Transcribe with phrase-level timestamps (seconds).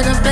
[0.00, 0.29] in a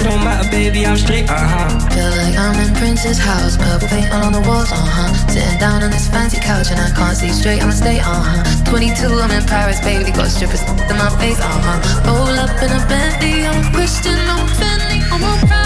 [0.00, 1.68] it don't matter, baby, I'm straight, aha.
[1.92, 5.12] Feel like I'm in Prince's house, purple paint all on the walls, uh huh.
[5.28, 8.70] Sitting down on this fancy couch and I can't see straight, I'ma stay, uh huh.
[8.70, 11.78] 22, I'm in Paris, baby, got strippers in my face, uh huh.
[12.06, 14.56] Roll up in a Bentley, I'm a Christian, I'm a
[15.16, 15.65] I'm a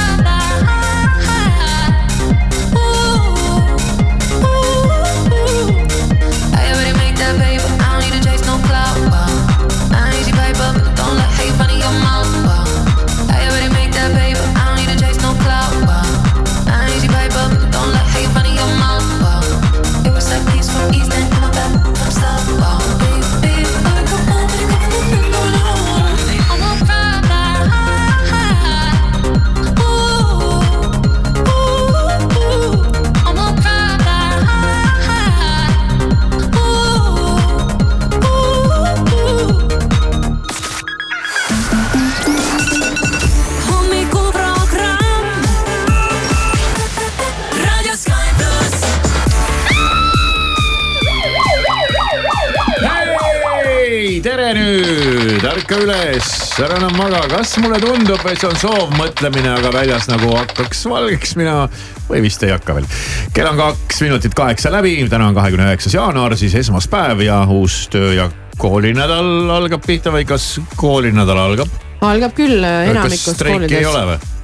[54.20, 56.26] hei, tere nüüd, ärka üles,
[56.60, 61.32] ära enam maga, kas mulle tundub, et see on soovmõtlemine, aga väljas nagu hakkaks valgeks
[61.40, 61.68] minema
[62.08, 62.88] või vist ei hakka veel.
[63.36, 67.86] kell on kaks minutit kaheksa läbi, täna on kahekümne üheksas jaanuar, siis esmaspäev ja uus
[67.92, 68.28] töö ja
[68.60, 71.80] koolinädal algab pihta või kas koolinädal algab?
[72.04, 74.28] algab küll enamikus streiki ei ole koolides.
[74.28, 74.39] või?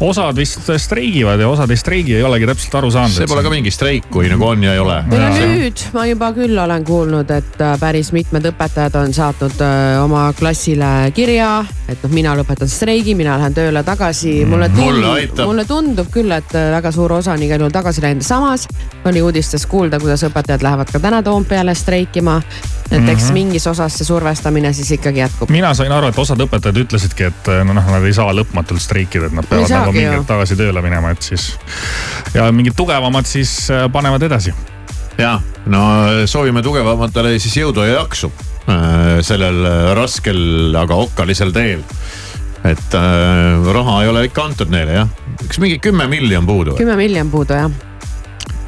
[0.00, 3.14] Osad vist streigivad ja osad ei streigi, ei olegi täpselt aru saanud.
[3.14, 4.96] see pole ka mingi streik, kui nagu on ja ei ole.
[5.14, 9.98] on nüüd, ma juba küll olen kuulnud, et äh, päris mitmed õpetajad on saatnud äh,
[10.02, 11.52] oma klassile kirja,
[11.88, 14.40] et noh, mina lõpetan streigi, mina lähen tööle tagasi.
[14.44, 18.02] mulle mulle tundub, mulle tundub küll, et äh, väga suur osa on igal juhul tagasi
[18.04, 18.26] läinud.
[18.26, 18.66] samas
[19.06, 22.40] oli uudistes kuulda, kuidas õpetajad lähevad ka täna Toompeale streikima.
[22.90, 23.32] Et eks Mhm.
[23.34, 25.50] mingis osas see survestamine siis ikkagi jätkub.
[25.50, 29.26] mina sain aru, et osad õpetajad ütlesidki, et no noh, nad ei saa lõpmatult streikida,
[29.26, 31.50] et nad peavad nagu mingi hetk tagasi tööle minema, et siis.
[32.34, 34.54] ja mingid tugevamad siis äh, panevad edasi.
[35.18, 35.82] ja no
[36.26, 38.32] soovime tugevamatele siis jõudu ja jaksu
[39.24, 39.62] sellel
[39.96, 41.80] raskel, aga okkalisel teel.
[42.64, 45.08] et äh, raha ei ole ikka antud neile jah,
[45.44, 46.74] üks mingi kümme milli on puudu.
[46.76, 47.70] kümme miljonit puudu jah.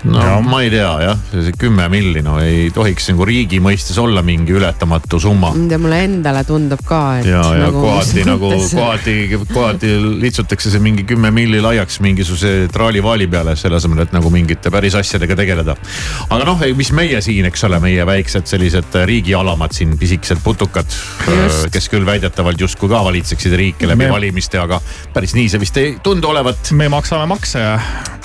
[0.04, 0.40] No Jah.
[0.44, 4.54] ma ei tea jah, see kümme milli no ei tohiks nagu riigi mõistes olla mingi
[4.56, 5.52] ületamatu summa.
[5.70, 7.28] ja mulle endale tundub ka, et.
[7.28, 9.16] ja, ja kohati nagu kohati,
[9.52, 14.72] kohati litsutakse see mingi kümme milli laiaks mingisuguse traalivaali peale, selle asemel, et nagu mingite
[14.72, 15.76] päris asjadega tegeleda.
[16.30, 20.88] aga noh, mis meie siin, eks ole, meie väiksed sellised riigialamad siin, pisikesed putukad,
[21.72, 24.80] kes küll väidetavalt justkui ka valitseksid riiki läbi Me- valimiste, aga
[25.12, 26.72] päris nii see vist ei tundu olevat.
[26.72, 27.76] me maksame makse ja,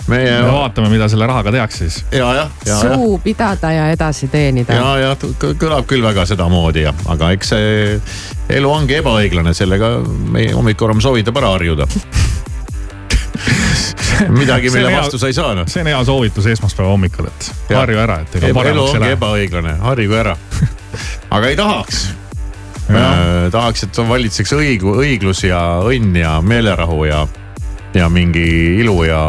[0.07, 2.05] meie ja vaatame, mida selle rahaga tehakse siis.
[2.11, 4.73] ja, jah, ja, suu pidada ja edasi teenida.
[4.73, 7.99] ja, ja kõlab küll väga sedamoodi ja, aga eks see
[8.49, 11.87] elu ongi ebaõiglane, sellega meie hommikuroom soovitab ära harjuda.
[14.29, 15.67] midagi, mille hea- vastu sa ei saa noh.
[15.67, 17.79] see on hea soovitus esmaspäeva hommikul, et Jah.
[17.81, 19.17] harju ära, et ega elu paremaks ei ongi lähe.
[19.17, 20.35] ebaõiglane, harjuge ära.
[21.35, 22.05] aga ei tahaks.
[23.51, 27.25] tahaks, et valitseks õigu, õiglus ja õnn ja meelerahu ja,
[27.95, 28.45] ja mingi
[28.81, 29.21] ilu ja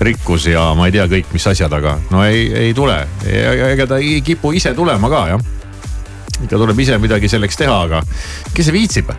[0.00, 2.96] rikkus ja ma ei tea kõik, mis asjad, aga no ei, ei tule.
[3.26, 5.46] ega ta ei kipu ise tulema ka jah.
[6.40, 8.02] ikka tuleb ise midagi selleks teha, aga
[8.54, 9.10] kes see viitsib?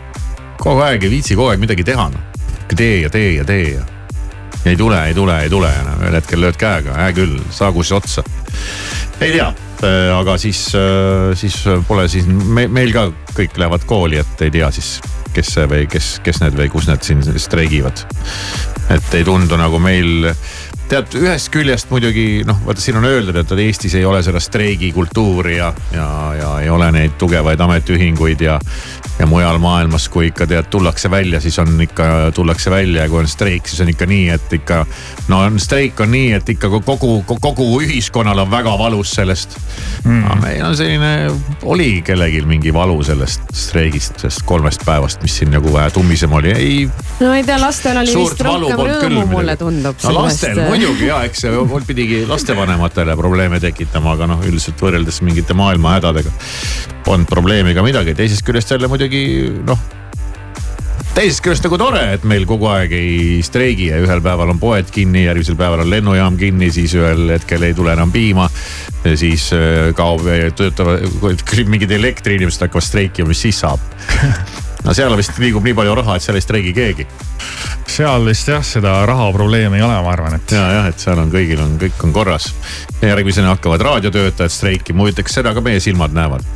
[0.62, 2.30] kogu aeg ei viitsi kogu aeg midagi teha noh.
[2.72, 3.84] tee ja tee ja tee ja.
[4.64, 7.84] ei tule, ei tule, ei tule ja no ühel hetkel lööd käega, hää küll, saagu
[7.84, 8.24] siis otsa.
[9.20, 9.52] ei tea,
[9.82, 10.60] aga siis,
[11.38, 11.56] siis
[11.88, 14.94] pole siis me, meil ka kõik lähevad kooli, et ei tea siis,
[15.34, 18.04] kes see või kes, kes need või kus need siin streigivad.
[18.92, 20.30] et ei tundu nagu meil,
[20.92, 25.56] tead ühest küljest muidugi noh, vaata siin on öeldud, et Eestis ei ole seda streigikultuuri
[25.56, 28.58] ja, ja, ja ei ole neid tugevaid ametiühinguid ja
[29.18, 32.04] ja mujal maailmas, kui ikka tead, tullakse välja, siis on ikka,
[32.34, 34.86] tullakse välja ja kui on streik, siis on ikka nii, et ikka.
[35.28, 39.56] no on streik on nii, et ikka kogu, kogu ühiskonnal on väga valus sellest
[40.04, 40.24] mm..
[40.24, 41.12] aga meil on selline,
[41.62, 46.52] oli kellelgi mingi valu sellest streigist, sellest kolmest päevast, mis siin nagu vähe tummisem oli,
[46.56, 46.78] ei.
[47.20, 50.02] no ei tea, lastel oli vist rohkem rõõmu, mulle tundub.
[50.08, 55.54] no lastel muidugi ja eks see pidigi lastevanematele probleeme tekitama, aga noh, üldiselt võrreldes mingite
[55.54, 56.32] maailma hädadega
[57.06, 58.14] polnud probleemi ka midagi.
[58.18, 59.22] teisest küljest jälle muidugi
[59.66, 59.78] noh
[61.12, 64.90] teisest küljest nagu tore, et meil kogu aeg ei streigi ja ühel päeval on poed
[64.90, 68.48] kinni, järgmisel päeval on lennujaam kinni, siis ühel hetkel ei tule enam piima.
[69.14, 70.26] siis äh, kaob,
[70.56, 71.06] töötavad,
[71.68, 73.82] mingid elektriinimesed hakkavad streikima, mis siis saab?
[74.84, 77.06] No seal vist liigub nii palju raha, et seal ei streigi keegi.
[77.92, 80.56] seal vist jah, seda rahaprobleemi ei ole, ma arvan, et.
[80.56, 82.52] ja, jah, et seal on kõigil on, kõik on korras.
[83.02, 86.46] järgmisena hakkavad raadiotöötajad streikima, huvitav, kas seda ka meie silmad näevad?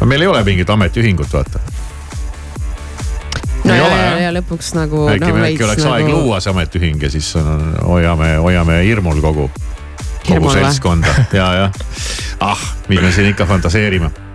[0.00, 1.62] no meil ei ole mingit ametiühingut, vaata
[3.64, 5.08] no ja, ja, ja lõpuks nagu.
[5.14, 5.96] äkki no,, äkki oleks nagu...
[5.96, 9.50] aeg luua see ametiühing ja siis on, hoiame, hoiame hirmul kogu,
[10.28, 11.84] kogu seltskonda ja, jah.
[12.52, 14.27] ah, mis me siin ikka fantaseerime Äh,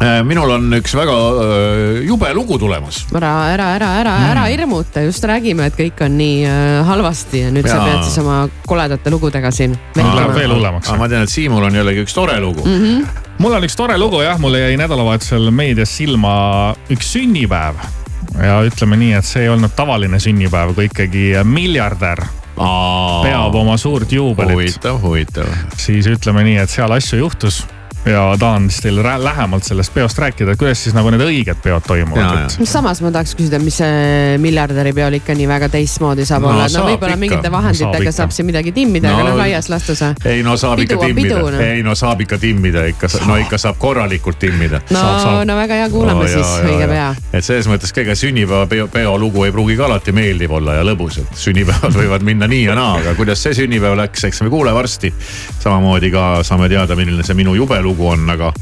[0.00, 3.06] minul on üks väga äh, jube lugu tulemas.
[3.14, 7.46] ära, ära, ära, ära mm., ära hirmuta, just räägime, et kõik on nii äh, halvasti
[7.46, 7.76] ja nüüd ja.
[7.76, 8.38] sa pead siis oma
[8.68, 9.76] koledate lugudega siin.
[9.96, 10.92] Läheb veel hullemaks.
[11.00, 12.80] ma tean, et Siimul on jällegi üks tore lugu mm.
[12.82, 13.22] -hmm.
[13.38, 17.80] mul on üks tore lugu jah, mulle jäi nädalavahetusel meedias silma üks sünnipäev.
[18.42, 22.20] ja ütleme nii, et see ei olnud tavaline sünnipäev, kui ikkagi miljardär
[22.56, 24.52] Aa, peab oma suurt juubelit.
[24.52, 25.48] huvitav, huvitav.
[25.76, 27.64] siis ütleme nii, et seal asju juhtus
[28.06, 31.82] ja tahan siis teile lähemalt sellest peost rääkida, et kuidas siis nagu need õiged peod
[31.86, 32.54] toimuvad.
[32.64, 36.68] samas ma tahaks küsida, mis see miljardäri peol ikka nii väga teistmoodi saab no, olla,
[36.68, 40.02] et no võib-olla mingite vahenditega saab, saab siin midagi timmida no,, aga noh laias laastus.
[40.24, 41.62] ei no saab pidu ikka timmida, no.
[41.64, 44.80] ei no saab ikka timmida ikka, no ikka saab korralikult timmida.
[44.94, 45.04] no,
[45.48, 47.08] no väga hea, kuulame oh, siis õige pea.
[47.32, 50.86] et selles mõttes ka ega sünnipäeva peo lugu ei pruugi ka alati meeldiv olla ja
[50.86, 54.52] lõbus, et sünnipäevad võivad minna nii ja naa, aga kuidas see sünnipäev läks, eks me
[54.52, 55.12] kuule varsti.
[55.58, 58.52] samamoodi ka saame teada, milline see minu jube lugu lugu on, aga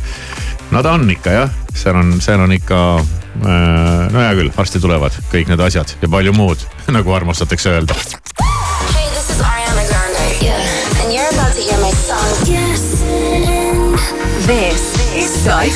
[0.70, 2.80] no ta on ikka jah, seal on, seal on ikka
[3.42, 4.12] äh,.
[4.14, 6.62] no hea küll, varsti tulevad kõik need asjad ja palju muud,
[6.96, 7.98] nagu armastatakse öelda.
[8.94, 10.62] Hey, yeah.
[12.46, 12.84] Yes.
[14.46, 14.82] This
[15.16, 15.70] is Sky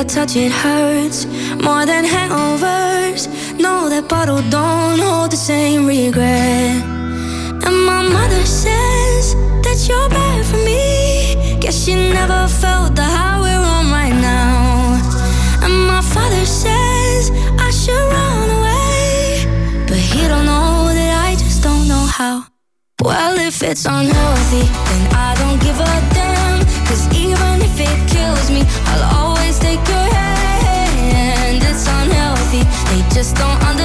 [0.00, 1.26] your touch, it hurts
[1.62, 3.28] more than hangovers.
[3.58, 6.82] No, that bottle don't hold the same regret.
[7.66, 11.58] And my mother says that you're bad for me.
[11.60, 14.96] Guess she never felt the high we're on right now.
[15.64, 17.30] And my father says
[17.66, 19.84] I should run away.
[19.88, 22.46] But he don't know that I just don't know how.
[23.02, 25.09] Well, if it's unhealthy, then
[33.12, 33.79] just don't understand.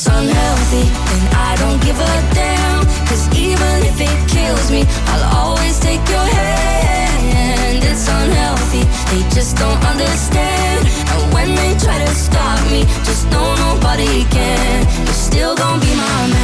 [0.00, 2.86] It's unhealthy, then I don't give a damn.
[3.06, 7.84] Cause even if it kills me, I'll always take your hand.
[7.84, 10.88] It's unhealthy, they just don't understand.
[11.12, 14.86] And when they try to stop me, just know nobody can.
[15.04, 16.39] You're still gonna be my man.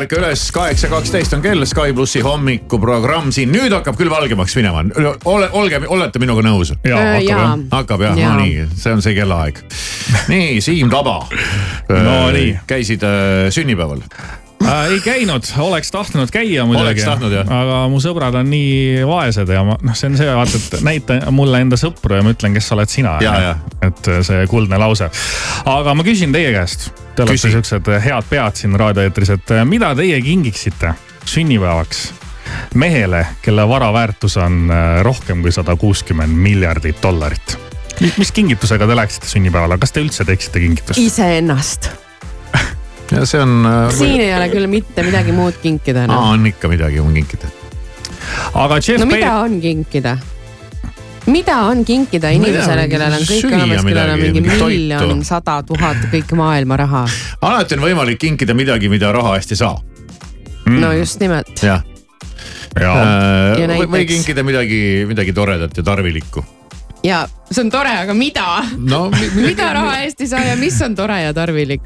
[0.00, 4.84] Ärka üles, kaheksa kaksteist on kell, Sky plussi hommikuprogramm siin, nüüd hakkab küll valgemaks minema.
[5.28, 6.72] ole, olge, olete minuga nõus?
[6.84, 7.40] ja Äh, hakkab jaa.
[7.42, 7.64] jah.
[7.74, 8.34] hakkab jah Jaa.
[8.34, 9.60] no nii, see on see kellaaeg.
[10.32, 11.18] nii, Siim Taba.
[11.90, 12.54] No nii.
[12.70, 14.00] käisid äh, sünnipäeval?
[14.64, 17.04] Äh, ei käinud, oleks tahtnud käia muidugi Oleks.
[17.04, 17.48] tahtnud, jah.
[17.48, 21.16] aga mu sõbrad on nii vaesed ja ma noh, see on see vaata, et näita
[21.32, 23.16] mulle enda sõpru ja ma ütlen, kes sa oled sina.
[23.24, 23.54] Ja, ja.
[23.88, 25.08] et äh, see kuldne lause.
[25.64, 29.94] aga ma küsin teie käest, te olete siuksed head pead siin raadioeetris, et äh, mida
[29.96, 30.92] teie kingiksite
[31.24, 32.10] sünnipäevaks
[32.74, 37.56] mehele, kelle vara väärtus on äh, rohkem kui sada kuuskümmend miljardit dollarit?
[38.18, 41.00] mis kingitusega te läheksite sünnipäevale, kas te üldse teeksite kingitust?
[41.00, 41.90] iseennast.
[43.10, 43.54] Ja see on.
[43.96, 46.30] siin ei ole küll mitte midagi muud kinkida enam.
[46.34, 47.48] on ikka midagi on kinkida.
[48.54, 50.16] aga Jeff no mida Bezos, on kinkida?
[51.30, 56.32] mida on kinkida inimesele, kellel on kõik olemas, kellel on mingi miljon sada tuhat, kõik
[56.38, 57.04] maailma raha.
[57.42, 59.76] alati on võimalik kinkida midagi, mida raha eest ei saa.
[60.66, 61.52] no just nimelt.
[61.62, 61.82] jah.
[62.78, 62.94] jaa,
[63.58, 66.44] Ja või, või näiteks- kinkida midagi, midagi toredat ja tarvilikku.
[67.04, 68.46] ja see on tore, aga mida?
[68.78, 71.82] no mida raha eest ei saa ja mis on tore ja tarvilik?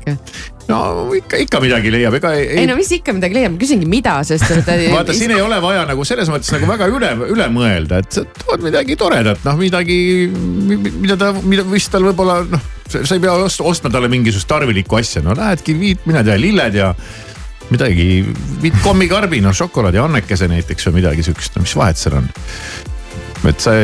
[0.69, 0.79] No
[1.17, 4.17] ikka, ikka midagi leiab, ega ei, ei no mis ikka midagi leiab, ma küsingi, mida,
[4.27, 4.71] sest et.
[4.95, 8.25] vaata, siin ei ole vaja nagu selles mõttes nagu väga üle, üle mõelda, et sa
[8.45, 9.99] tood midagi toredat, noh midagi,
[10.31, 15.01] mida ta, mida, mis tal võib-olla noh, sa ei pea ost- ostma talle mingisugust tarvilikku
[15.01, 16.95] asja, no lähedki viid, mina ei tea, lilled ja
[17.71, 18.09] midagi,
[18.65, 22.29] viid kommikarbi, noh šokolaadi annekese näiteks või midagi siukest, no mis vahet seal on
[23.51, 23.75] et sa,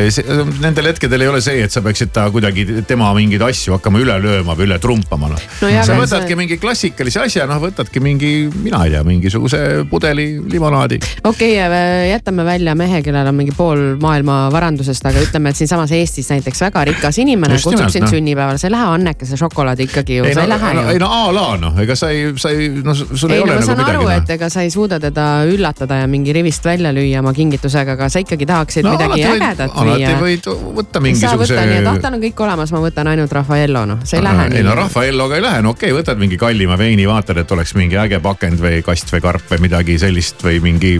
[0.63, 4.17] nendel hetkedel ei ole see, et sa peaksid ta kuidagi tema mingeid asju hakkama üle
[4.23, 8.33] lööma või üle trumpama noh No sa võtadki see- mingi klassikalise asja, noh võtadki mingi,
[8.63, 11.01] mina ei tea, mingisuguse pudeli limonaadi.
[11.25, 15.93] okei okay,, jätame välja mehe, kellel on mingi pool maailma varandusest, aga ütleme, et siinsamas
[15.97, 18.15] Eestis näiteks väga rikas inimene Just kutsub nimelt, sind noh.
[18.15, 21.03] sünnipäevale, sa ei lähe annekese šokolaadi ikkagi ju, ei sa no ei lähe, ei ju.
[21.05, 23.59] no a la noh, ega sa ei, sa ei, no sul ei, ei no ole
[23.59, 24.15] ma nagu midagi aru, noh.
[24.17, 28.09] et ega sa ei suuda teda üllatada ja mingi rivist välja lüüa oma kingitusega, aga
[28.13, 30.49] sa ikkagi tahaksid no, midagi alati ägedat võid, alati võid
[30.81, 33.85] võtta ei mingisuguse võtta nii, et ah, tal on kõik olemas, ma võtan ainult Raffaello,
[33.93, 34.77] noh, see ei lähe ei nii no.
[34.81, 38.23] Raffaelloga ei lähe, no okei okay,, võtad mingi kallima veini, vaatad, et oleks mingi äge
[38.25, 40.99] pakend või kast või karp või midagi sellist või mingi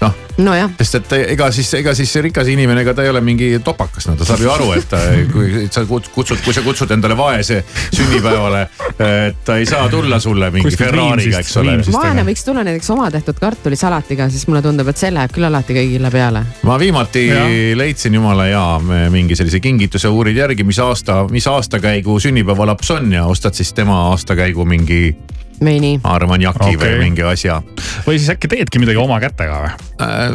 [0.00, 3.20] noh, nojah, sest et ega siis, ega siis see rikas inimene, ega ta ei ole
[3.24, 5.00] mingi topakas, no ta saab ju aru, et ta,
[5.32, 7.62] kui sa kut- kutsud, kui sa kutsud endale vaese
[7.94, 8.62] sünnipäevale,
[8.94, 11.76] et ta ei saa tulla sulle mingi Kuskilt Ferrari'ga, eks ole.
[11.94, 15.76] Vaene võiks tulla näiteks oma tehtud kartulisalatiga, siis mulle tundub, et see läheb küll alati
[15.78, 16.44] kõigile peale.
[16.62, 17.42] ma viimati ja.
[17.78, 23.26] Leidsin jumala hea mingi sellise kingituse, uurid järgi, mis aasta, mis aastakäigu sünnipäevalaps on ja
[23.26, 25.16] ostad siis tema aastakäigu mingi
[25.60, 26.00] meini.
[26.04, 26.76] armaniaki okay.
[26.76, 26.94] Okei.
[26.94, 27.60] või mingi asja
[28.06, 29.72] või siis äkki teedki midagi oma kätega või?
[30.04, 30.34] äh,.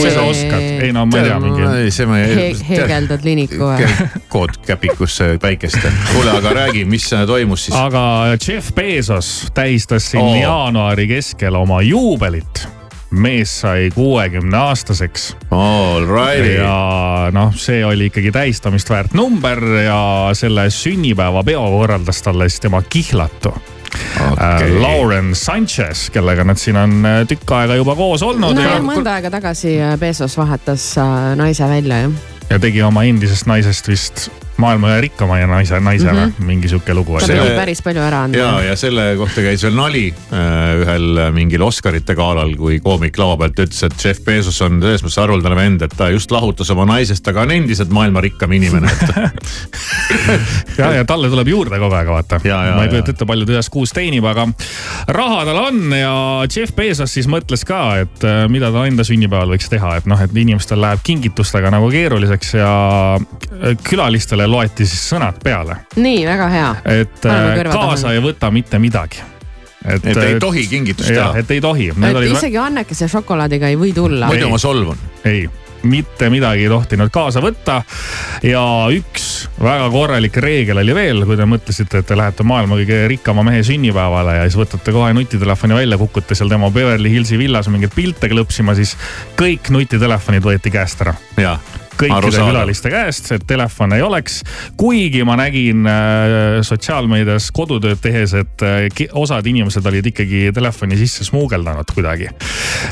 [0.00, 1.92] kui sa oskad, ei no ma ei tea, mingi.
[1.94, 4.08] see ma He- heegeldad liniku või?
[4.32, 5.78] kood käpikusse päikest.
[6.12, 7.78] kuule, aga räägi, mis toimus siis?
[7.78, 8.02] aga
[8.36, 10.36] Jeff Bezos tähistas siin oh.
[10.40, 12.68] jaanuari keskel oma juubelit.
[13.10, 16.52] mees sai kuuekümne aastaseks All righty.
[16.60, 22.82] ja noh, see oli ikkagi tähistamist väärt number ja selle sünnipäevapeo korraldas talle siis tema
[22.82, 23.54] kihlatu
[24.32, 24.74] okay..
[24.80, 29.16] Lauren Sanchez, kellega nad siin on äh, tükk aega juba koos olnud no ja, mõnda
[29.18, 32.20] aega tagasi äh, Bezos vahetas äh, naise välja jah.
[32.50, 34.28] ja tegi oma endisest naisest vist
[34.60, 36.46] maailma ühe rikkama ja naise, naise mm -hmm.
[36.46, 38.62] mingi sihuke lugu ta pidi päris palju ära ja, andma.
[38.68, 43.58] ja selle kohta käis veel nali äh, ühel mingil Oscarite galal, kui koomik laua pealt
[43.66, 47.28] ütles, et Jeff Bezos on selles mõttes haruldane vend, et ta just lahutas oma naisest,
[47.28, 49.16] aga on endiselt maailma rikkam inimene, et
[50.78, 52.40] ja, ja talle tuleb juurde kogu aeg vaata.
[52.44, 52.94] Ja, ja, ma ei ja.
[52.94, 54.46] kujuta ette, palju ta ühes kuus teenib, aga
[55.16, 56.12] raha tal on ja
[56.50, 60.20] Jeff Bezos siis mõtles ka, et äh, mida ta enda sünnipäeval võiks teha, et noh,
[60.20, 62.72] et inimestel läheb kingitustega nagu keeruliseks ja
[63.16, 66.70] äh, külalistele loeti siis sõnad peale, nii, väga hea.
[67.00, 69.22] et äh, kaasa ei võta mitte midagi.
[69.84, 71.32] et ei tohi kingitust teha.
[71.40, 71.90] et ei tohi.
[71.90, 74.30] et isegi annekese šokolaadiga ei või tulla.
[74.32, 75.08] muidu ma solvun.
[75.24, 75.48] ei,
[75.82, 77.80] mitte midagi ei tohtinud kaasa võtta.
[78.42, 83.02] ja üks väga korralik reegel oli veel, kui te mõtlesite, et te lähete maailma kõige
[83.14, 87.68] rikkama mehe sünnipäevale ja siis võtate kohe nutitelefoni välja, kukute seal tema Beverly Hillsi villas
[87.72, 88.96] mingeid pilte klõpsima, siis
[89.40, 91.16] kõik nutitelefonid võeti käest ära
[92.00, 94.40] kõikide külaliste käest, et telefone ei oleks.
[94.80, 101.26] kuigi ma nägin äh, sotsiaalmeedias kodutööd tehes, et äh, osad inimesed olid ikkagi telefoni sisse
[101.28, 102.30] smuugeldanud kuidagi.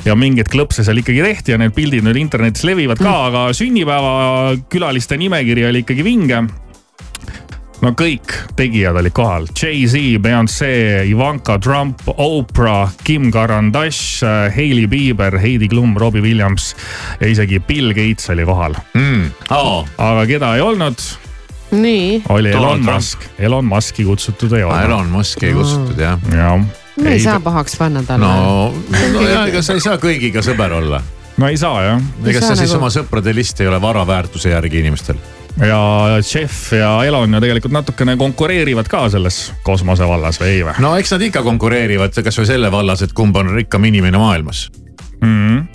[0.05, 5.19] ja mingeid klõpse seal ikkagi tehti ja need pildid nüüd internetis levivad ka, aga sünnipäevakülaliste
[5.21, 6.43] nimekiri oli ikkagi vinge
[7.83, 10.71] no kõik tegijad olid kohal, Jay-Z, Beyonce,
[11.07, 16.73] Ivanka Trump, Oprah, Kim Kardashian, Hailey Bieber, Heidi Klum, Robbie Williams
[17.21, 18.75] ja isegi Bill Gates oli kohal.
[18.95, 19.31] mm..
[19.55, 20.99] Oh, aga keda ei olnud,
[21.71, 22.95] nii, oli Donald Elon Trump.
[22.97, 24.85] Musk, Elon Muski kutsutud ei olnud.
[24.85, 26.19] Elon Musk'i ei kutsutud jah.
[26.35, 26.59] jah,
[26.99, 28.75] me ei saa pahaks panna talle no,
[29.15, 31.03] no ja ega sa ei saa kõigiga sõber olla.
[31.39, 34.51] no ei saa jah ega sa siis nagu- oma sõprade list ei ole vara väärtuse
[34.51, 35.21] järgi inimestel.
[35.67, 35.81] Ja
[36.35, 41.15] Jeff ja Elon ju tegelikult natukene konkureerivad ka selles kosmosevallas või ei või no eks
[41.15, 44.69] nad ikka konkureerivad kasvõi selle vallas, et kumb on rikkam inimene maailmas.
[45.21, 45.67] mm.?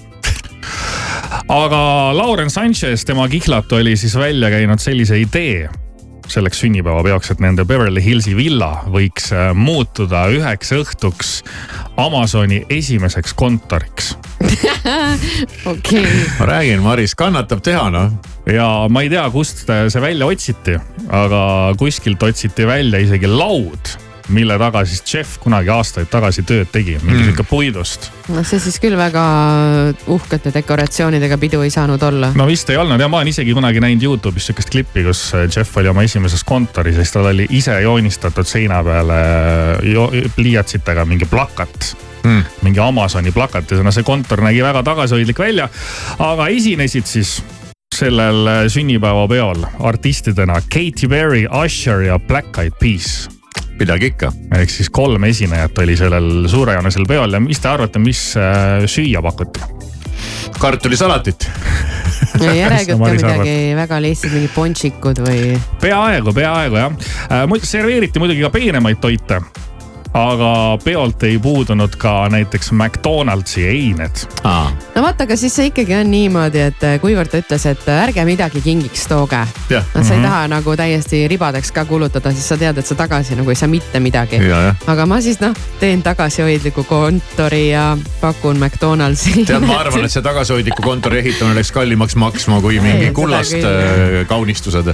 [1.49, 1.83] aga
[2.15, 5.69] Lauren Sanchez, tema kihlatu oli siis välja käinud sellise idee
[6.31, 11.33] selleks sünnipäevapeoks, et nende Beverly Hillsi villa võiks äh, muutuda üheks õhtuks
[11.99, 14.13] Amazoni esimeseks kontoriks.
[15.73, 16.07] okei,
[16.39, 18.15] ma räägin, Maris, kannatab teha noh.
[18.49, 20.77] ja ma ei tea, kust see välja otsiti,
[21.13, 21.43] aga
[21.79, 23.95] kuskilt otsiti välja isegi laud,
[24.29, 28.09] mille taga siis Jeff kunagi aastaid tagasi tööd tegi, mingi sihuke puidust.
[28.31, 29.23] noh see siis küll väga
[30.07, 32.31] uhkete dekoratsioonidega pidu ei saanud olla.
[32.35, 35.77] no vist ei olnud ja ma olen isegi kunagi näinud Youtube'is sihukest klippi, kus Jeff
[35.77, 39.19] oli oma esimeses kontoris ja siis tal oli ise joonistatud seina peale
[39.93, 42.43] jo pliiatsitega mingi plakat Mm.
[42.61, 45.67] mingi Amazoni plakat ja no see kontor nägi väga tagasihoidlik välja.
[46.19, 47.43] aga esinesid siis
[47.93, 53.29] sellel sünnipäevapeol artistidena Katy Perry, Usher ja Black Eyed Peas
[53.79, 54.31] midagi ikka.
[54.59, 59.21] ehk siis kolm esinejat oli sellel suurejoonelisel peol ja mis te arvate, mis äh, süüa
[59.25, 59.63] pakuti?
[60.59, 61.49] kartulisalatit.
[62.39, 66.95] järelikult ka midagi väga lihtsalt, mingid ponšikud või peaaegu, peaaegu jah.
[67.49, 69.41] muidu serveeriti muidugi ka peenemaid toite.
[70.13, 74.25] Aga peolt ei puudunud ka näiteks McDonaldsi eined.
[74.95, 78.03] no vaata, aga siis see ikkagi on niimoodi, et äh, kuivõrd ta ütles, et äh,
[78.05, 79.41] ärge midagi kingiks tooge.
[79.69, 82.97] jah, no sa ei taha nagu täiesti ribadeks ka kulutada, siis sa tead, et sa
[82.99, 84.41] tagasi nagu ei saa mitte midagi.
[84.87, 89.47] aga ma siis noh, teen tagasihoidliku kontori ja pakun McDonaldsi.
[89.49, 94.21] tead, ma arvan, et see tagasihoidliku kontori ehitamine läks kallimaks maksma kui mingi kullast äh,
[94.29, 94.93] kaunistused.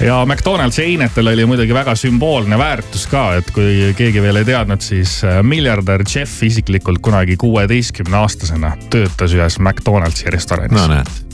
[0.00, 4.84] ja McDonaldsi einetel oli muidugi väga sümboolne väärtus ka, et kui keegi veel ei teadnud,
[4.84, 10.78] siis äh, miljardär Jeff isiklikult kunagi kuueteistkümne aastasena töötas ühes McDonaldsi restoranis.
[10.78, 11.33] No näed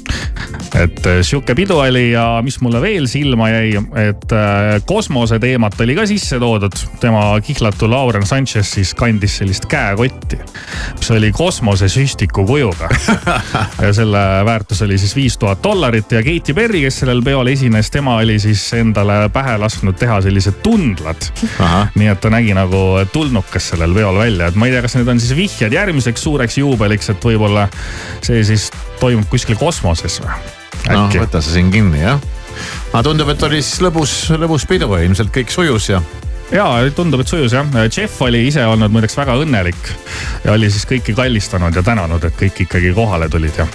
[0.74, 3.72] et äh, sihuke pidu oli ja mis mulle veel silma jäi,
[4.04, 6.76] et äh, kosmose teemat oli ka sisse toodud.
[7.00, 10.38] tema kihlatu Lauren Sanchez siis kandis sellist käekotti,
[10.98, 12.88] mis oli kosmosesüstiku kujuga.
[13.84, 17.90] ja selle väärtus oli siis viis tuhat dollarit ja Katy Perry, kes sellel peol esines,
[17.90, 21.30] tema oli siis endale pähe lasknud teha sellised tundlad.
[21.94, 25.10] nii et ta nägi nagu tulnukas sellel peol välja, et ma ei tea, kas need
[25.10, 27.66] on siis vihjed järgmiseks suureks juubeliks, et võib-olla
[28.22, 30.32] see siis toimub kuskil kosmoses või?
[30.88, 32.20] noh, võta see siin kinni jah.
[32.92, 36.02] aga tundub, et oli siis lõbus, lõbus pidu ilmselt kõik sujus ja
[36.54, 37.66] ja tundub, et sujus jah.
[37.86, 39.92] Jeff oli ise olnud muideks väga õnnelik
[40.44, 43.68] ja oli siis kõiki kallistanud ja tänanud, et kõik ikkagi kohale tulid ja,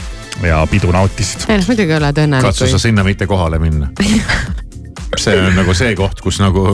[0.43, 1.47] ja pidu nautisid.
[1.49, 2.51] ei noh, muidugi oled õnnelik.
[2.51, 3.91] katsu sa sinna mitte kohale minna
[5.21, 6.65] see on nagu see koht, kus nagu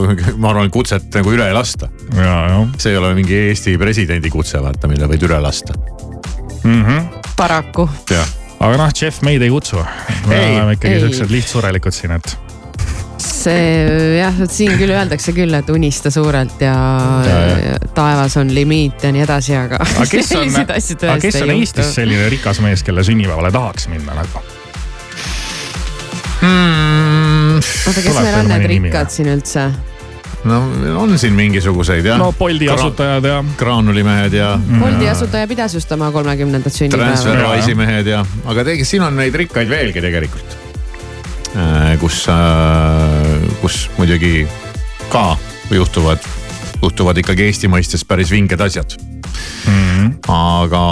[0.42, 1.90] ma arvan, kutset nagu üle ei lasta.
[2.78, 5.76] see ei ole mingi Eesti presidendi kutse, vaata, mille võid üle lasta
[6.64, 6.84] mm.
[6.84, 7.10] -hmm.
[7.38, 7.88] paraku.
[8.10, 9.82] jah aga noh, Jeff meid ei kutsu.
[10.26, 12.36] me ei, oleme ikkagi siuksed lihtsurelikud siin, et
[13.22, 16.74] see jah, siin küll öeldakse küll, et unista suurelt ja,
[17.26, 17.76] ja, ja.
[17.94, 19.82] taevas on limiit ja nii edasi, aga.
[19.82, 24.44] aga kes on, aga kes on Eestis selline rikas mees, kelle sünnipäevale tahaks minna nagu
[26.42, 27.62] hmm.?
[27.62, 29.70] oota, kes meil on need rikkad siin üldse?
[30.44, 30.58] No
[30.98, 32.18] on siin mingisuguseid jah.
[32.18, 33.44] no Bolti asutajad ja.
[33.58, 34.80] graanulimehed ja mm..
[34.80, 37.12] Bolti asutaja pidas just oma kolmekümnendat sünnipäeva.
[37.14, 40.58] Transferwise'i mehed ja, aga tegelikult siin on neid rikkaid veelgi tegelikult.
[41.52, 44.46] Äh, kus, äh, kus muidugi
[45.12, 45.36] ka
[45.70, 46.24] juhtuvad,
[46.80, 49.72] juhtuvad ikkagi Eesti mõistes päris vinged asjad mm.
[49.72, 50.12] -hmm.
[50.32, 50.82] aga,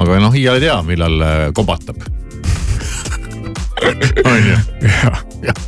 [0.00, 2.00] aga noh, iial ei tea, millal äh, kobatab
[4.32, 4.58] on ju,
[5.48, 5.60] jah,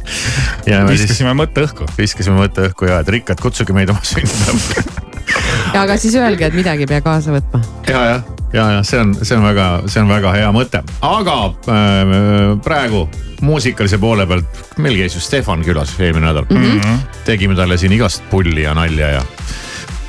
[0.67, 1.89] viskasime mõtte õhku.
[1.99, 5.05] viskasime mõtte õhku ja, et rikkad, kutsuge meid oma sünnipäeva
[5.75, 7.61] ja aga siis öelge, et midagi ei pea kaasa võtma.
[7.89, 11.37] ja, jah, ja, ja see on, see on väga, see on väga hea mõte, aga
[11.73, 12.17] äh,
[12.65, 13.07] praegu
[13.45, 16.81] muusikalise poole pealt, meil käis ju Stefan külas eelmine nädal mm.
[16.81, 16.99] -hmm.
[17.25, 19.23] tegime talle siin igast pulli ja nalja ja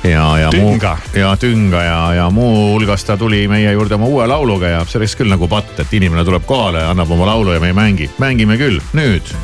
[0.04, 0.96] ja, ja tünga.
[0.96, 4.98] muu, ja tünga ja, ja muuhulgas ta tuli meie juurde oma uue lauluga ja see
[4.98, 7.76] oleks küll nagu patt, et inimene tuleb kohale ja annab oma laulu ja me ei
[7.76, 8.10] mängi.
[8.18, 9.34] mängime küll, nüüd.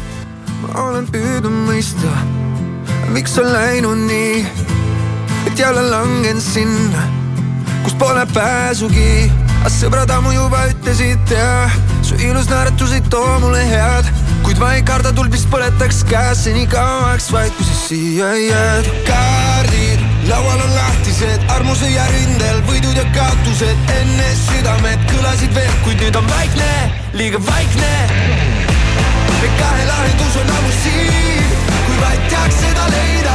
[0.65, 2.11] Ma olen püüdnud mõista,
[3.13, 4.43] miks on läinud nii,
[5.49, 7.05] et jälle langen sinna,
[7.85, 9.31] kus pole pääsugi.
[9.61, 11.71] aga sõbrad ammu juba ütlesid ja
[12.03, 14.11] su ilus naeratus ei too mulle head
[14.45, 18.91] kuid ma ei karda tuld, mis põletaks käes nii kauaks, vaid kui sa siia jääd.
[19.09, 26.21] kaardid laual on lahtised, armusõja rindel võidud ja kaotused enne südamed kõlasid veel, kuid nüüd
[26.21, 26.71] on vaikne,
[27.17, 28.74] liiga vaikne.
[29.45, 31.49] Me kahe lahendus on ammu siin,
[31.87, 33.35] kui vaid teaks seda leida,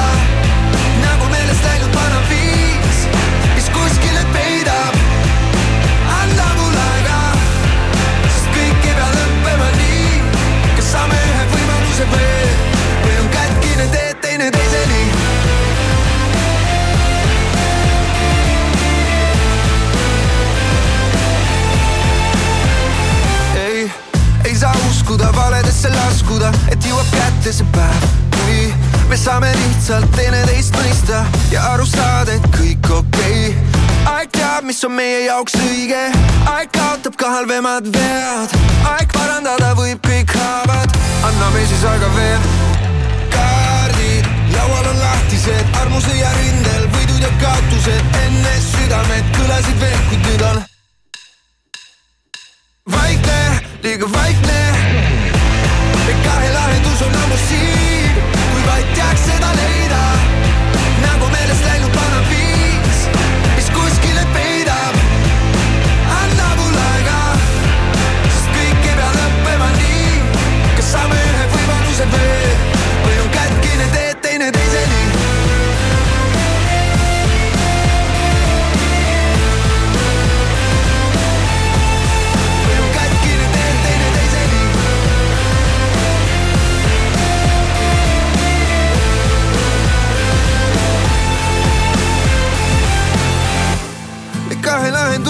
[29.90, 33.80] lihtsalt teineteist mõista ja aru saada, et kõik okei okay.
[34.12, 36.02] aeg teab, mis on meie jaoks õige,
[36.52, 38.54] aeg kaotab ka halvemad vead,
[38.86, 40.94] aeg parandada võib kõik haavad,
[41.32, 42.46] anname siis aega veel.
[43.34, 50.48] kaardid laual on lahtised, armusõja rindel võidud ja kaotused, enne südamed kõlasid veel, kuid nüüd
[50.52, 50.64] on
[52.94, 53.40] vaikne
[53.82, 54.62] liiga vaikne.
[56.22, 57.99] kahe lahendus on ammu siin,
[59.30, 60.02] seda leida.
[61.06, 61.89] nagu meelest läinud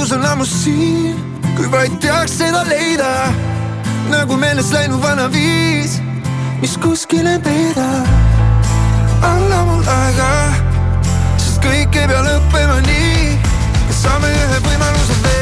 [0.09, 1.15] lahendus on ammu siin,
[1.55, 3.33] kui vaid teaks seda leida.
[4.09, 6.01] nagu meelest läinud vana viis,
[6.61, 8.07] mis kuskile peidab.
[9.21, 10.53] anna mul aega,
[11.37, 13.37] sest kõik ei pea lõppema nii.
[14.01, 15.38] saame ühe võimaluse veel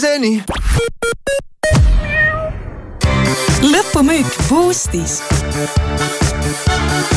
[0.00, 0.42] seni.
[3.62, 5.22] lõpumüük Boostis.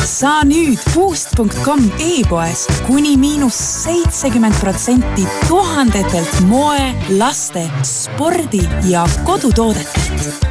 [0.06, 10.48] saa nüüd boost.com e-poes kuni miinus seitsekümmend protsenti tuhandetelt moe, laste, spordi ja kodutoodetelt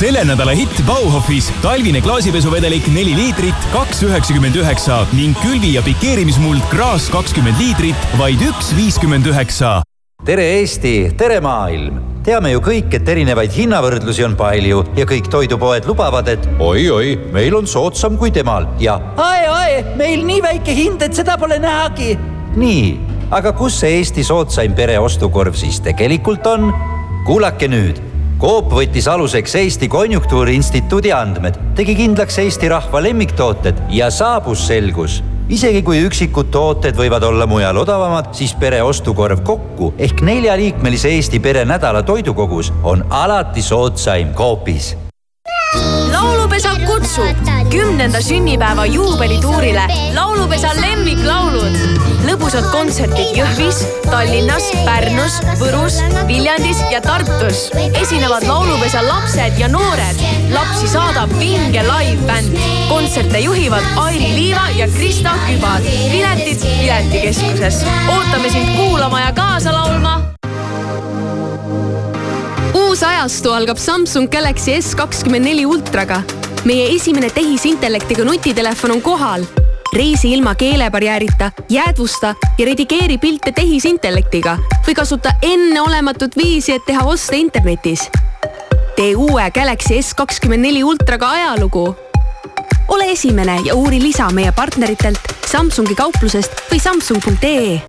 [0.00, 6.64] selle nädala hitt Bauhofis talvine klaasipesuvedelik neli liitrit, kaks üheksakümmend üheksa ning külvi- ja pikeerimismuld
[6.72, 9.82] Graas kakskümmend liitrit, vaid üks viiskümmend üheksa
[10.20, 15.86] tere Eesti, tere maailm teame ju kõik, et erinevaid hinnavõrdlusi on palju ja kõik toidupoed
[15.88, 21.16] lubavad, et oi-oi, meil on soodsam kui temal ja ae-ae, meil nii väike hind, et
[21.16, 22.18] seda pole nähagi.
[22.60, 22.84] nii,
[23.32, 26.68] aga kus see Eesti soodsaim pereostukorv siis tegelikult on?
[27.24, 28.04] kuulake nüüd
[28.40, 35.22] Coop võttis aluseks Eesti Konjunktuuriinstituudi andmed, tegi kindlaks Eesti rahva lemmiktooted ja saabus selgus.
[35.50, 41.42] Isegi kui üksikud tooted võivad olla mujal odavamad, siis pere ostukorv kokku ehk neljaliikmelise Eesti
[41.42, 44.94] pere nädala toidukogus on alati soodsaim Coopis
[46.20, 47.36] laulupesa kutsub
[47.70, 49.82] kümnenda sünnipäeva juubelituurile
[50.14, 51.76] laulupesa lemmiklaulud.
[52.28, 53.78] lõbusad kontserdid Jõhvis,
[54.10, 57.70] Tallinnas, Pärnus, Võrus, Viljandis ja Tartus.
[58.02, 60.20] esinevad laulupesa lapsed ja noored.
[60.52, 62.58] lapsi saadab vinge live-bänd.
[62.88, 65.80] kontserte juhivad Airi Liiva ja Krista Kübar.
[66.10, 67.84] piletid Piletikeskuses.
[68.08, 70.39] ootame sind kuulama ja kaasa laulma
[73.00, 76.20] uus ajastu algab Samsung Galaxy S kakskümmend neli ultraga.
[76.68, 79.44] meie esimene tehisintellektiga nutitelefon on kohal.
[79.96, 87.36] reisi ilma keelebarjäärita, jäädvusta ja redigeeri pilte tehisintellektiga või kasuta enneolematut viisi, et teha oste
[87.36, 88.10] internetis.
[88.96, 91.96] tee uue Galaxy S kakskümmend neli ultraga ajalugu.
[92.88, 97.80] ole esimene ja uuri lisa meie partneritelt Samsungi kauplusest või samsung.ee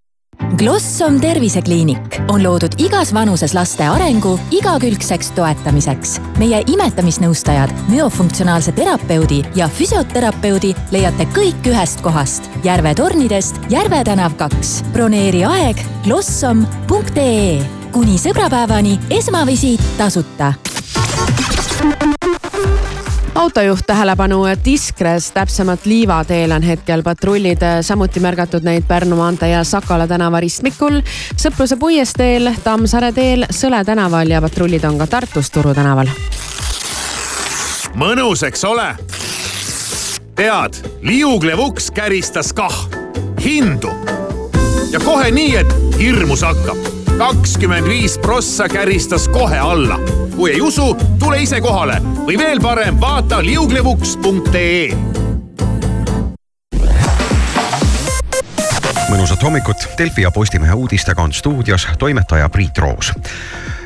[0.57, 6.21] Glossom tervisekliinik on loodud igas vanuses laste arengu igakülgseks toetamiseks.
[6.37, 12.49] meie imetamisnõustajad, müofunktsionaalse terapeudi ja füsioterapeudi leiate kõik ühest kohast.
[12.63, 14.83] Järve tornidest Järve tänav kaks.
[14.93, 20.53] broneeri aeg glossom.ee kuni sõbrapäevani esmavisiit tasuta
[23.35, 29.51] autojuht tähelepanu, et Iskres, täpsemalt Liiva teel on hetkel patrullid, samuti märgatud neid Pärnu maantee
[29.53, 31.01] ja Sakala tänava ristmikul,
[31.39, 36.11] Sõpruse puiesteel, Tammsaare teel, Sõle tänaval ja patrullid on ka Tartus Turu tänaval.
[37.95, 38.95] mõnus, eks ole?
[40.35, 42.87] tead, liuglev uks käristas kah
[43.43, 43.91] hindu
[44.91, 46.90] ja kohe nii, et hirmus hakkab
[47.21, 49.99] kakskümmend viis prossa käristas kohe alla.
[50.35, 54.95] kui ei usu, tule ise kohale või veel parem, vaata liuglevuks.ee.
[59.11, 63.13] mõnusat hommikut, Delfi ja Postimehe uudistega on stuudios toimetaja Priit Roos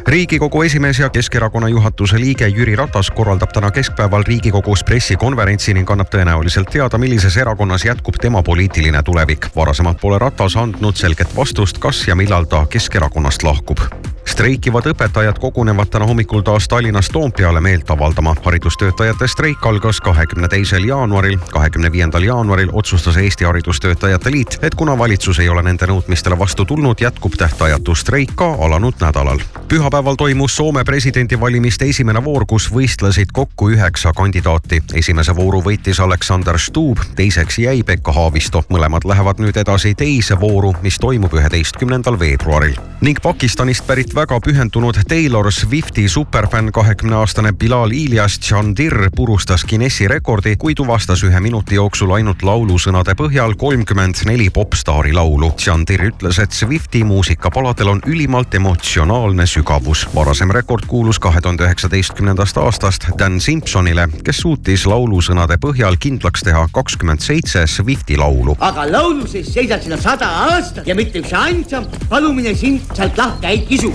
[0.07, 6.11] riigikogu esimees ja Keskerakonna juhatuse liige Jüri Ratas korraldab täna keskpäeval Riigikogus pressikonverentsi ning annab
[6.13, 9.47] tõenäoliselt teada, millises erakonnas jätkub tema poliitiline tulevik.
[9.55, 13.79] varasemalt pole Ratas andnud selget vastust, kas ja millal ta Keskerakonnast lahkub
[14.25, 18.35] streikivad õpetajad kogunevad täna hommikul taas Tallinnas Toompeale meelt avaldama.
[18.43, 21.37] haridustöötajate streik algas kahekümne teisel jaanuaril.
[21.51, 26.65] kahekümne viiendal jaanuaril otsustas Eesti Haridustöötajate Liit, et kuna valitsus ei ole nende nõudmistele vastu
[26.65, 29.39] tulnud, jätkub tähtajatu streik ka alanud nädalal.
[29.67, 34.81] pühapäeval toimus Soome presidendivalimiste esimene voor, kus võistlesid kokku üheksa kandidaati.
[34.93, 38.63] esimese vooru võitis Aleksander Stubb, teiseks jäi Pekka Haavisto.
[38.69, 42.75] mõlemad lähevad nüüd edasi teise vooru, mis toimub üheteistkümnendal veebruaril.
[43.01, 50.07] ning Pakistanist pärit väga pühendunud Taylor Swifti superfänn, kahekümne aastane Bilal Ilyas Chandir purustas Guinessi
[50.07, 55.49] rekordi, kui tuvastas ühe minuti jooksul ainult laulusõnade põhjal kolmkümmend neli popstaari laulu.
[55.59, 60.05] Chandir ütles, et Swifti muusikapaladel on ülimalt emotsionaalne sügavus.
[60.15, 66.67] varasem rekord kuulus kahe tuhande üheksateistkümnendast aastast Dan Simpsonile, kes suutis laulusõnade põhjal kindlaks teha
[66.71, 68.55] kakskümmend seitse Swifti laulu.
[68.59, 73.47] aga laulu sees seisad sina sada aastat ja mitte üks ainsam palumine sind sealt lahti
[73.47, 73.93] ei kisu.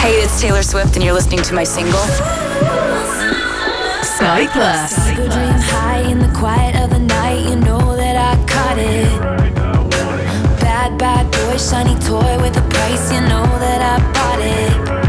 [0.00, 2.04] Hey, it's Taylor Swift, and you're listening to my single.
[4.02, 4.94] Sky Plus.
[5.14, 9.08] Dream high in the quiet of the night, you know that I caught it.
[10.60, 15.03] Bad, bad boy, shiny toy with a price, you know that I bought it.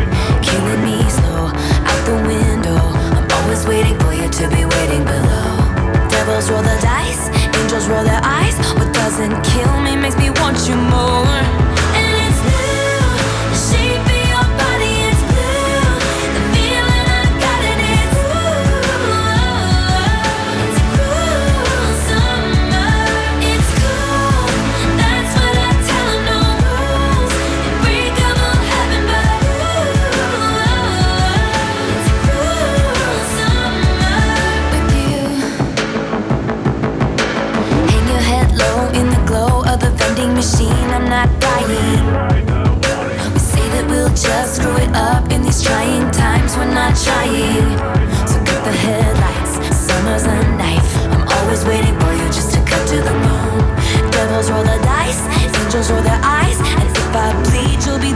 [40.36, 42.04] machine, I'm not dying.
[43.32, 47.80] We say that we'll just screw it up in these trying times, we're not trying.
[48.28, 49.56] So cut the headlights,
[49.88, 50.92] summer's a knife.
[51.16, 53.64] I'm always waiting for you just to cut to the bone.
[54.12, 55.24] Devils roll the dice,
[55.56, 58.15] angels roll their eyes, and if I bleed, you'll be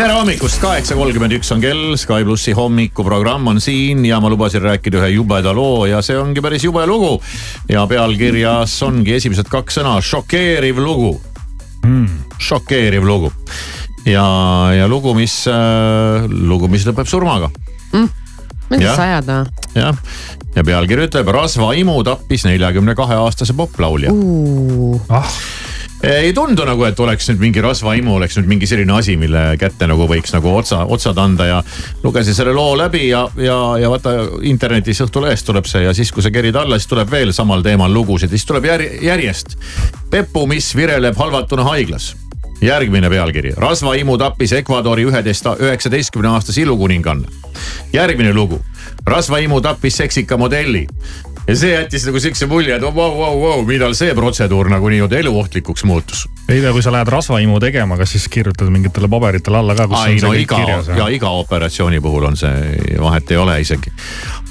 [0.00, 4.62] tere hommikust, kaheksa kolmkümmend üks on kell, Sky plussi hommikuprogramm on siin ja ma lubasin
[4.64, 7.18] rääkida ühe jubeda loo ja see ongi päris jube lugu.
[7.68, 11.12] ja pealkirjas ongi esimesed kaks sõna, šokeeriv lugu
[11.84, 12.32] mm..
[12.40, 13.28] šokeeriv lugu
[14.08, 14.24] ja,
[14.72, 17.50] ja lugu, mis äh,, lugu, mis lõpeb surmaga.
[17.92, 18.96] mida Jah.
[18.96, 19.64] sa ajad või?
[19.82, 20.04] jah,
[20.56, 24.16] ja pealkiri ütleb rasvaimu tappis neljakümne kahe aastase poplaulja.
[25.12, 25.42] ah.
[26.02, 29.88] Ei tundu nagu, et oleks nüüd mingi rasvaimu, oleks nüüd mingi selline asi, mille kätte
[29.90, 31.58] nagu võiks nagu otsa, otsad anda ja.
[32.04, 34.14] lugesin selle loo läbi ja, ja, ja vaata
[34.48, 37.92] internetis Õhtulehest tuleb see ja siis, kui sa kerid alla, siis tuleb veel samal teemal
[37.92, 39.58] lugusid siis tuleb jär, järjest.
[40.10, 42.14] Pepu, mis vireleb halvatuna haiglas
[42.60, 47.28] järgmine pealkiri, rasvaimu tappis Ecuadori üheteist, üheksateistkümne aastase ilukuninganna.
[47.92, 48.60] järgmine lugu,
[49.06, 50.86] rasvaimu tappis seksika modelli
[51.50, 55.18] ja see jättis nagu siukse mulje, et vau, vau, vau, millal see protseduur nagu nii-öelda
[55.20, 56.24] eluohtlikuks muutus.
[56.48, 59.98] ei tea, kui sa lähed rasvaimu tegema, kas siis kirjutad mingitele paberitele alla ka, kus
[59.98, 60.92] ai on no see kõik kirjas?
[61.00, 63.92] ja iga operatsiooni puhul on see, vahet ei ole isegi.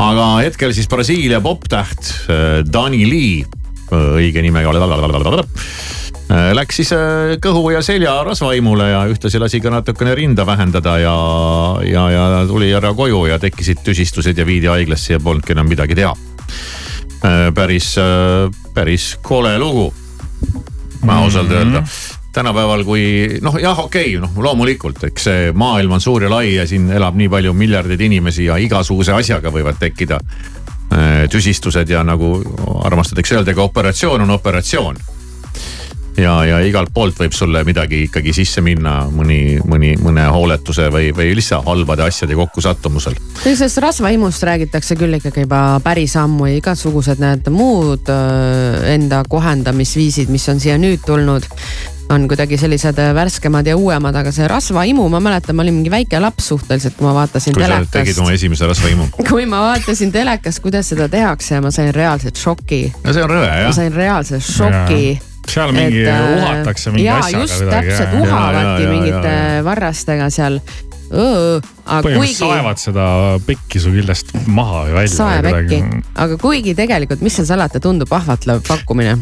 [0.03, 4.73] aga hetkel siis Brasiilia poptäht äh, Dani Lee, äh, õige nimega
[6.29, 6.91] äh, läks siis
[7.41, 11.15] kõhu ja selja rasvaimule ja ühtlasi lasi ka natukene rinda vähendada ja,
[11.87, 15.95] ja, ja tuli ära koju ja tekkisid tüsistused ja viidi haiglasse ja polnudki enam midagi
[15.97, 16.13] teha.
[17.55, 17.95] Päris,
[18.73, 19.89] päris kole lugu,
[21.03, 21.83] ma ausalt öelda
[22.33, 23.03] tänapäeval, kui
[23.41, 26.89] noh, jah, okei okay,, noh loomulikult, eks see maailm on suur ja lai ja siin
[26.93, 32.37] elab nii palju miljardeid inimesi ja igasuguse asjaga võivad tekkida äh, tüsistused ja nagu
[32.85, 35.01] armastatakse öelda, ega operatsioon on operatsioon.
[36.19, 41.11] Ja, ja igalt poolt võib sulle midagi ikkagi sisse minna mõni, mõni, mõne hooletuse või,
[41.15, 43.17] või lihtsalt halbade asjade kokkusattumusel.
[43.43, 50.31] sellisest rasvaimust räägitakse küll ikkagi juba päris ammu ja igasugused need muud öö, enda kohendamisviisid,
[50.33, 51.47] mis on siia nüüd tulnud
[52.09, 55.91] on kuidagi sellised äh, värskemad ja uuemad, aga see rasvaimu, ma mäletan, ma olin mingi
[55.93, 57.91] väike laps suhteliselt, kui ma vaatasin kui telekast.
[57.93, 59.09] tegid oma esimese rasvaimu.
[59.29, 62.87] kui ma vaatasin telekast, kuidas seda tehakse ja ma sain reaalselt šoki.
[63.03, 63.67] no see on rõve jah.
[63.69, 65.19] ma sain reaalse šoki.
[65.49, 69.65] Seal mingi äh, uhatakse mingi jaa, asjaga just midagi, täpselt uhavadki mingite jaa, jaa.
[69.67, 70.59] varrastega seal.
[71.09, 73.05] Põhimõtteliselt kuigi saevad seda
[73.45, 75.13] pikki su küljest maha ja välja.
[75.13, 75.79] saeb äkki,
[76.21, 79.15] aga kuigi tegelikult, mis seal salata, tundub ahvatlev pakkumine.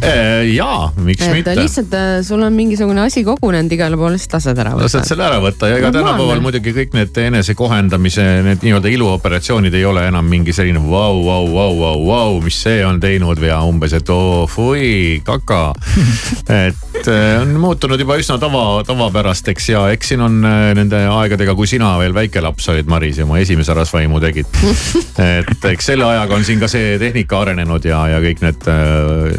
[0.51, 1.55] jaa, miks et mitte.
[1.57, 5.11] lihtsalt äh, sul on mingisugune asi kogunenud igale poole, siis lased ära lased võtta.
[5.11, 6.17] selle ära võtta ja ega Normaalne.
[6.17, 11.47] tänapäeval muidugi kõik need enesekohendamise, need nii-öelda iluoperatsioonid ei ole enam mingi selline vau, vau,
[11.53, 15.71] vau, vau, vau, mis see on teinud või umbes, et oo fui, kaka.
[16.67, 21.69] et eh, on muutunud juba üsna tava, tavapärasteks ja eks siin on nende aegadega, kui
[21.77, 24.49] sina veel väike laps olid, Maris, ja oma esimese rasvaimu tegid.
[25.41, 28.67] et eks selle ajaga on siin ka see tehnika arenenud ja, ja kõik need,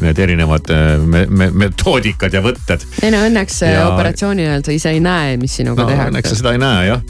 [0.05, 3.85] need erinevad eh, me, me, metoodikad ja võtted ei no õnneks ja...
[3.89, 6.41] Operatsiooni ajal sa ise ei näe, mis sinuga no õnneks tehakse sa.
[6.43, 7.03] seda ei näe jah.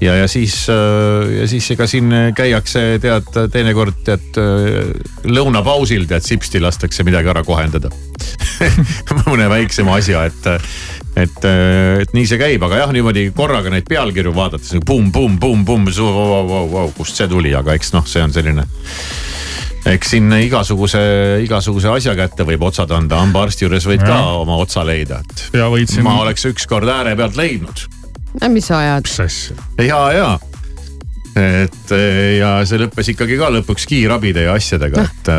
[0.00, 4.40] ja, ja siis, ja siis ega siin käiakse, tead, teinekord tead
[5.28, 7.92] lõunapausil tead sipsti lastakse midagi ära kohendada.
[9.26, 10.52] mõne väiksema asja, et,
[11.16, 11.44] et,
[12.02, 15.90] et nii see käib, aga jah, niimoodi korraga neid pealkirju vaadates pumm, pumm, pumm, pumm,
[16.96, 18.66] kust see tuli, aga eks noh, see on selline
[19.84, 21.00] eks siin igasuguse,
[21.44, 24.32] igasuguse asja kätte võib otsad anda, hambaarsti juures võid ka Ja.
[24.40, 25.44] oma otsa leida, et.
[25.92, 26.06] siin.
[26.06, 27.84] ma oleks ükskord ääre pealt leidnud
[28.48, 29.04] mis sa ajad?
[29.06, 29.56] mis asja?
[29.84, 30.32] ja, ja
[31.34, 31.92] et
[32.38, 35.30] ja see lõppes ikkagi ka lõpuks kiirabide ja asjadega, et,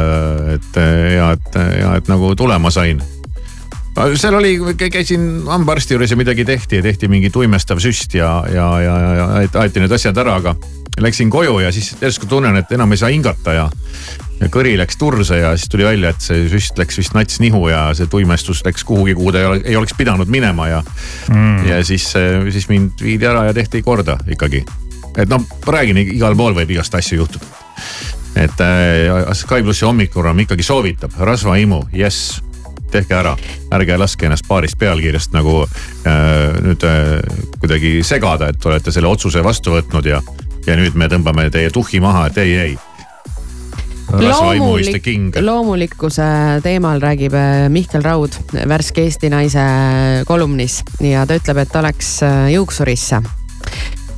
[0.56, 0.80] et
[1.16, 3.00] ja, et ja et nagu tulema sain.
[4.16, 4.60] Seal oli,
[4.92, 9.28] käisin hambaarsti juures ja midagi tehti ja tehti mingi tuimestav süst ja, ja, ja, ja
[9.62, 10.56] aeti need asjad ära, aga
[11.00, 13.70] läksin koju ja siis järsku tunnen, et enam ei saa hingata ja
[14.36, 17.62] ja kõri läks turse ja siis tuli välja, et see süst läks vist nats nihu
[17.72, 20.82] ja see tuimestus läks kuhugi, kuhu ta ei, ole, ei oleks pidanud minema ja
[21.32, 21.68] mm..
[21.70, 22.10] ja siis,
[22.52, 24.66] siis mind viidi ära ja tehti korda ikkagi.
[25.16, 27.48] et noh, ma räägin, igal pool võib igast asju juhtuda.
[28.36, 32.42] et äh, Sky plussi hommikuprogramm ikkagi soovitab, rasvaimu, jess
[32.96, 33.36] tehke ära,
[33.76, 35.62] ärge laske ennast paarist pealkirjast nagu
[36.08, 37.20] äh, nüüd äh,
[37.60, 40.22] kuidagi segada, et olete selle otsuse vastu võtnud ja,
[40.68, 42.76] ja nüüd me tõmbame teie tuhhi maha, et ei, ei.
[44.06, 45.08] Loomulik,
[45.42, 46.26] loomulikkuse
[46.64, 49.66] teemal räägib äh, Mihkel Raud värske Eesti naise
[50.30, 53.24] kolumnis ja ta ütleb, et ta läks äh, juuksurisse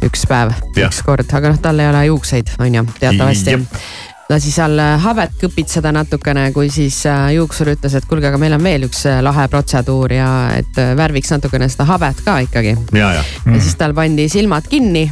[0.06, 3.56] üks päev, ükskord, aga noh, tal ei ole juukseid, on ju, teatavasti
[4.30, 7.04] lasi seal äh, habet kõpitseda natukene, kui siis
[7.36, 11.70] juuksur ütles, et kuulge, aga meil on veel üks lahe protseduur ja et värviks natukene
[11.72, 12.76] seda habet ka ikkagi.
[12.98, 13.24] ja, ja.
[13.46, 15.10] ja siis tal pandi silmad kinni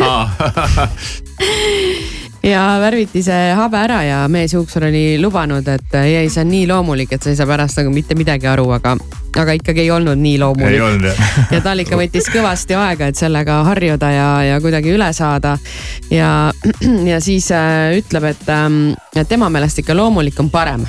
[2.42, 7.12] ja värviti see habe ära ja meesjuuksur oli lubanud, et ei, see on nii loomulik,
[7.12, 8.94] et sa ei saa pärast nagu mitte midagi aru, aga,
[9.42, 11.10] aga ikkagi ei olnud nii loomulik.
[11.54, 15.58] ja tal ikka võttis kõvasti aega, et sellega harjuda ja, ja kuidagi üle saada.
[16.10, 16.50] ja,
[17.12, 18.80] ja siis äh, ütleb, et ähm,
[19.28, 20.86] tema meelest ikka loomulik on parem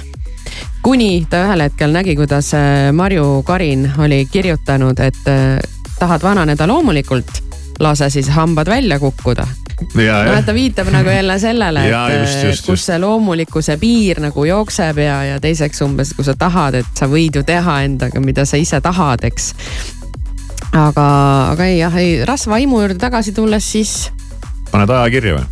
[0.81, 5.59] kuni ta ühel hetkel nägi, kuidas äh, Marju Karin oli kirjutanud, et äh,
[5.99, 7.43] tahad vananeda loomulikult,
[7.79, 9.47] lase siis hambad välja kukkuda
[9.95, 11.85] no et ta viitab nagu jälle sellele,
[12.49, 16.91] et kus see loomulikkuse piir nagu jookseb ja, ja teiseks umbes, kui sa tahad, et
[16.97, 19.53] sa võid ju teha endaga, mida sa ise tahad, eks.
[20.71, 21.07] aga,
[21.53, 23.95] aga ei jah, ei rasvaimu juurde tagasi tulles, siis.
[24.71, 25.49] paned aja kirja või?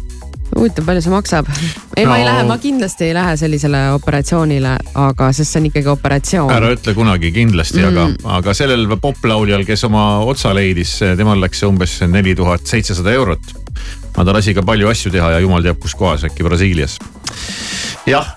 [0.58, 1.50] huvitav, palju see maksab?
[1.98, 5.70] ei no., ma ei lähe, ma kindlasti ei lähe sellisele operatsioonile, aga sest see on
[5.70, 6.54] ikkagi operatsioon.
[6.56, 11.64] ära ütle kunagi kindlasti mm., aga, aga sellel poplauljal, kes oma otsa leidis, temal läks
[11.70, 13.59] umbes neli tuhat seitsesada eurot
[14.20, 16.97] aga ta lasi ka palju asju teha ja jumal teab, kus kohas, äkki Brasiilias.
[18.07, 18.34] jah,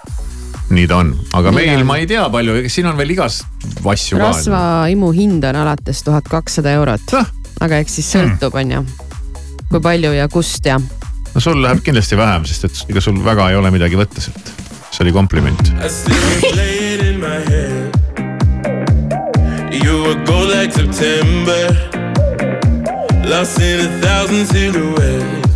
[0.71, 3.43] nii ta on, aga nii meil, ma ei tea palju, siin on veel igast
[3.83, 7.17] asju rasvaimu hind on alates tuhat kakssada eurot,
[7.67, 8.85] aga eks siis sõltub, on ju,
[9.73, 10.79] kui palju ja kust ja.
[10.79, 14.55] no sul läheb kindlasti vähem, sest et ega sul väga ei ole midagi võtta sealt.
[14.93, 15.73] see oli kompliment.
[19.73, 21.75] You were gold like September,
[23.27, 25.52] lost in a thousand silhouettes.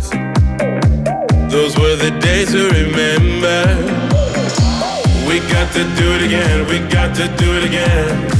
[2.07, 3.63] The days to remember.
[5.27, 8.31] We got to do it again, we got to do it again.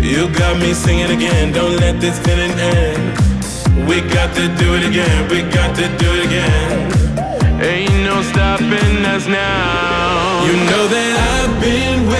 [0.00, 3.88] You got me singing again, don't let this feeling end.
[3.88, 7.60] We got to do it again, we got to do it again.
[7.60, 10.44] Ain't no stopping us now.
[10.46, 11.37] You know that been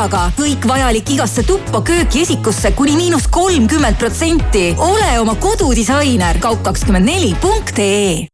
[0.00, 4.74] Neljaga kõik vajalik igasse tuppa, kööki, esikusse kuni miinus kolmkümmend protsenti.
[4.78, 8.26] ole oma kodudisainer kaup kakskümmend neli punkt ee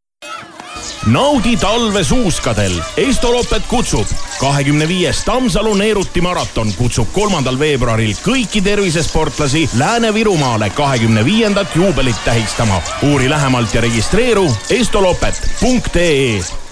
[1.06, 2.72] naudi talve suuskadel.
[2.96, 4.06] Estoloppet kutsub
[4.40, 12.82] kahekümne viies Tammsalu Neeruti maraton kutsub kolmandal veebruaril kõiki tervisesportlasi Lääne-Virumaale kahekümne viiendat juubelit tähistama.
[13.02, 16.65] uuri lähemalt ja registreeru estoloppet.ee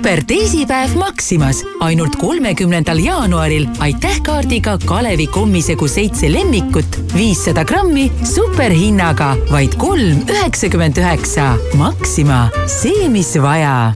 [0.00, 3.66] super teisipäev Maximas ainult kolmekümnendal jaanuaril.
[3.84, 11.50] aitäh kaardiga Kalevi kommisegu seitse lemmikut, viissada grammi superhinnaga vaid kolm üheksakümmend üheksa.
[11.76, 13.92] Maxima, see, mis vaja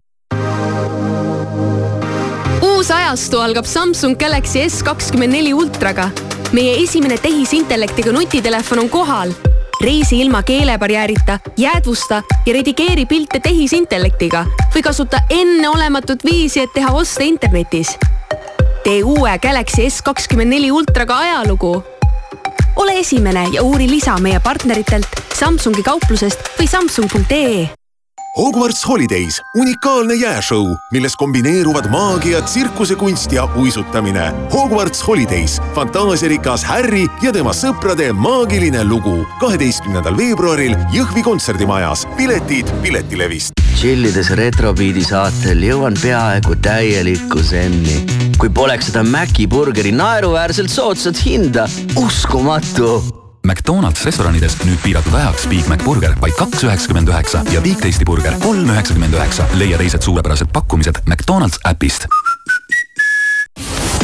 [2.60, 6.10] uus ajastu algab Samsung Galaxy S kakskümmend neli ultraga.
[6.52, 9.32] meie esimene tehisintellektiga nutitelefon on kohal.
[9.84, 17.24] Reisi ilma keelebarjäärita, jäädvusta ja redigeeri pilte tehisintellektiga või kasuta enneolematut viisi, et teha oste
[17.24, 17.98] internetis.
[18.84, 21.84] tee uue Galaxy S kakskümmend neli ultraga ajalugu.
[22.76, 27.83] ole esimene ja uuri lisa meie partneritelt, Samsungi kauplusest või samsung.ee
[28.34, 34.24] Hogwarts Holidays, unikaalne jääšõu, milles kombineeruvad maagia, tsirkusekunst ja uisutamine.
[34.50, 39.22] Hogwarts Holidays, fantaasiarikas Harry ja tema sõprade maagiline lugu.
[39.38, 42.06] kaheteistkümnendal veebruaril Jõhvi kontserdimajas.
[42.16, 43.52] piletid Piletilevist.
[43.76, 48.04] tšillides Retrobeati saatel jõuan peaaegu täielikku zenni.
[48.38, 55.68] kui poleks seda Maci burgeri naeruväärselt soodsat hinda, uskumatu McDonalds restoranides nüüd piiratud ajaks Big
[55.68, 59.46] Mac burger vaid kaks üheksakümmend üheksa ja Big Tasty burger kolm üheksakümmend üheksa.
[59.60, 62.08] leia teised suurepärased pakkumised McDonalds äpist.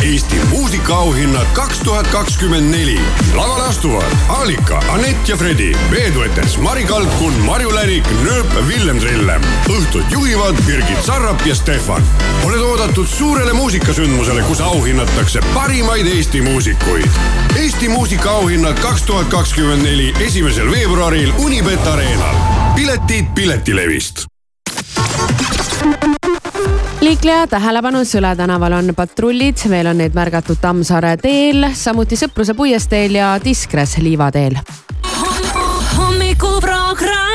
[0.02, 3.00] Eesti muusikaauhinnad kaks tuhat kakskümmend neli.
[3.34, 9.42] lavale astuvad Alika, Anett ja Fredi, veeduetes Mari Kalkun, Marju Lärik, Nööp, Villem Trillem.
[9.70, 12.02] õhtut juhivad Birgit Sarrap ja Stefan.
[12.44, 17.06] oled oodatud suurele muusikasündmusele, kus auhinnatakse parimaid Eesti muusikuid.
[17.56, 22.34] Eesti muusikaauhinnad kaks tuhat kakskümmend neli, esimesel veebruaril Unibet Arenal.
[22.74, 24.24] piletid Piletilevist
[27.00, 33.18] liikleja tähelepanu, Sõle tänaval on patrullid, veel on neid märgatud Tammsaare teel, samuti Sõpruse puiesteel
[33.18, 34.60] ja Diskres liivateel.
[35.96, 37.29] hommikuprogramm.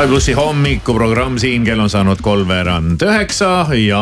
[0.00, 3.98] Sky plussi hommikuprogramm siin, kell on saanud kolmveerand üheksa ja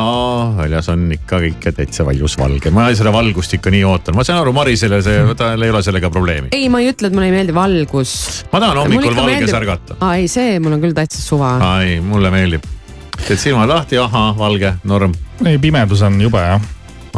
[0.55, 2.70] väljas on ikka kõike täitsa valgus valge.
[2.70, 6.07] ma seda valgust ikka nii ootan, ma saan aru, Marisele see, tal ei ole sellega
[6.14, 6.53] probleemi.
[6.55, 8.12] ei, ma ei ütle, et mulle ei meeldi valgus.
[8.53, 9.57] ma tahan hommikul valges meeldib...
[9.59, 9.96] ärgata.
[9.99, 11.57] aa ei, see mul on küll täitsa suva.
[11.80, 12.70] ei, mulle meeldib.
[13.24, 15.18] teed silmad lahti, ahhaa, valge, norm.
[15.42, 16.70] ei, pimedus on jube jah.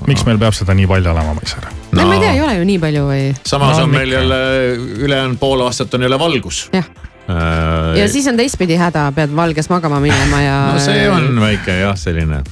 [0.09, 2.09] miks meil peab seda nii palju olema, ma ei saa aru no..
[2.09, 3.29] ma ei tea, ei ole ju nii palju või?
[3.45, 4.43] samas no, on meil jälle
[5.05, 6.65] ülejäänud pool aastat on jälle valgus.
[6.73, 6.89] jah
[7.99, 10.57] ja siis on teistpidi häda, pead valges magama minema ja.
[10.75, 12.43] no see on väike jah, selline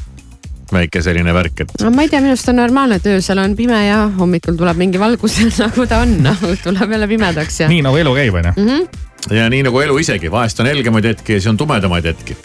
[0.73, 1.75] väike selline värk, et.
[1.83, 4.81] no ma ei tea, minu arust on normaalne, et öösel on pime ja hommikul tuleb
[4.81, 6.17] mingi valgus nagu ta on,
[6.67, 7.73] tuleb jälle pimedaks ja.
[7.73, 8.73] nii nagu elu käib, on ju mm.
[8.73, 12.37] -hmm ja nii nagu elu isegi, vahest on helgemaid hetki ja siis on tumedamaid hetki.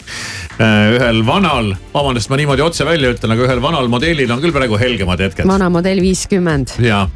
[0.58, 4.54] Äh, ühel vanal, vabandust, ma niimoodi otse välja ütlen, aga ühel vanal modellil on küll
[4.54, 5.48] praegu helgemad hetked.
[5.48, 6.78] vana modell viiskümmend.
[6.82, 7.06] ja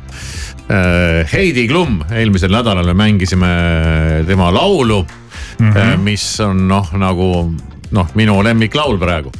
[0.68, 3.48] Äh, Heidi Klum, eelmisel nädalal me mängisime
[4.26, 5.06] tema laulu
[5.58, 5.96] mm, -hmm.
[5.96, 7.54] mis on noh, nagu
[7.90, 9.32] noh, minu lemmiklaul praegu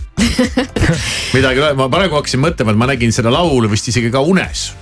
[1.36, 4.72] midagi, ma praegu hakkasin mõtlema, et ma nägin seda laulu vist isegi ka unes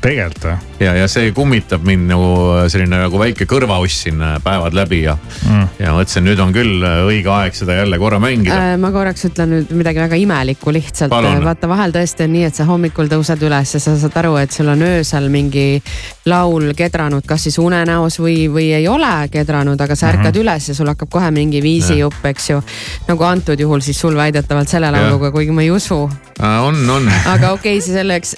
[0.00, 0.70] tegelikult või?
[0.80, 2.28] ja, ja see kummitab mind nagu
[2.72, 6.84] selline nagu väike kõrvauss siin äh, päevad läbi ja mm., ja mõtlesin, nüüd on küll
[6.86, 8.76] äh, õige aeg seda jälle korra mängida äh,.
[8.80, 11.12] ma korraks ütlen nüüd midagi väga imelikku lihtsalt.
[11.44, 14.56] vaata, vahel tõesti on nii, et sa hommikul tõused üles ja sa saad aru, et
[14.56, 15.66] sul on öösel mingi
[16.30, 20.42] laul kedranud, kas siis unenäos või, või ei ole kedranud, aga sa ärkad mm -hmm.
[20.46, 22.62] üles ja sul hakkab kohe mingi viisijupp, eks ju.
[23.08, 26.02] nagu antud juhul siis sul väidetavalt selle lauluga, kuigi ma ei usu
[26.40, 26.64] äh,.
[26.64, 27.12] on, on.
[27.26, 28.36] aga okei okay,, selleks.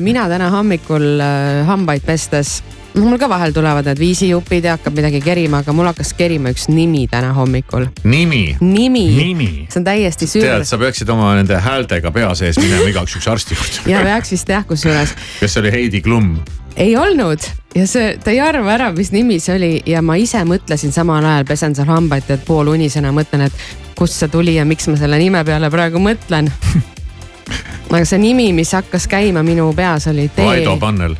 [0.00, 2.60] mina täna hommikul hommikul äh, hambaid pestes
[2.94, 6.66] mul ka vahel tulevad need viisijupid ja hakkab midagi kerima, aga mul hakkas kerima üks
[6.68, 7.86] nimi täna hommikul.
[8.04, 8.56] nimi?
[8.60, 9.50] nimi, nimi.?
[9.70, 10.44] see on täiesti süür.
[10.44, 14.34] tead, sa peaksid oma nende häältega pea sees minema igaks juhuks arsti juurde ja peaks
[14.34, 15.14] vist jah, kusjuures.
[15.40, 16.34] kas see oli Heidi Klum?
[16.76, 17.46] ei olnud
[17.78, 21.24] ja see, ta ei arva ära, mis nimi see oli ja ma ise mõtlesin samal
[21.24, 25.20] ajal, pesen seal hambaid, tead poolunisena mõtlen, et kust see tuli ja miks ma selle
[25.22, 26.50] nime peale praegu mõtlen
[27.90, 30.46] aga see nimi, mis hakkas käima minu peas oli Tee...
[30.46, 31.16] Vaido Pannel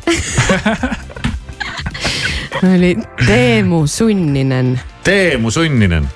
[2.75, 4.79] oli Teemu Sunninen.
[5.03, 6.09] Teemu Sunninen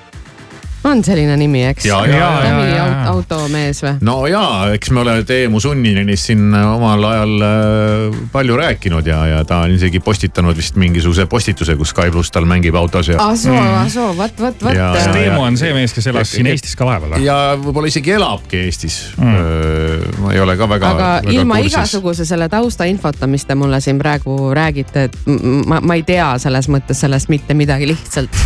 [0.86, 1.86] on selline nimi, eks?
[1.88, 2.78] ta on mingi
[3.10, 3.94] automees või?
[4.06, 9.42] no jaa, eks me oleme Teemu Sunninenist siin omal ajal äh, palju rääkinud ja, ja
[9.48, 13.18] ta on isegi postitanud vist mingisuguse postituse, kus Sky pluss tal mängib autos ja.
[13.22, 14.76] ah soo mm., ah soo, vot, vot, vot.
[14.76, 17.26] kas Teemu on see mees, kes elas siin Eestis ka vahepeal või?
[17.26, 20.20] ja võib-olla isegi elabki Eestis mm..
[20.22, 20.92] ma ei ole ka väga.
[20.92, 21.72] aga väga ilma kursis.
[21.72, 25.18] igasuguse selle taustainfota, mis te mulle siin praegu räägite, et
[25.66, 28.44] ma, ma ei tea selles mõttes sellest mitte midagi, lihtsalt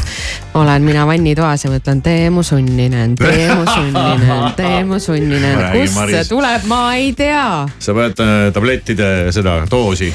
[0.55, 6.67] olen mina vannitoas ja mõtlen Teemu Teemu Sunninen, Teemu Sunninen, Teemu Sunninen, kust see tuleb,
[6.71, 7.67] ma ei tea.
[7.79, 10.13] sa pead äh, tablettide seda doosi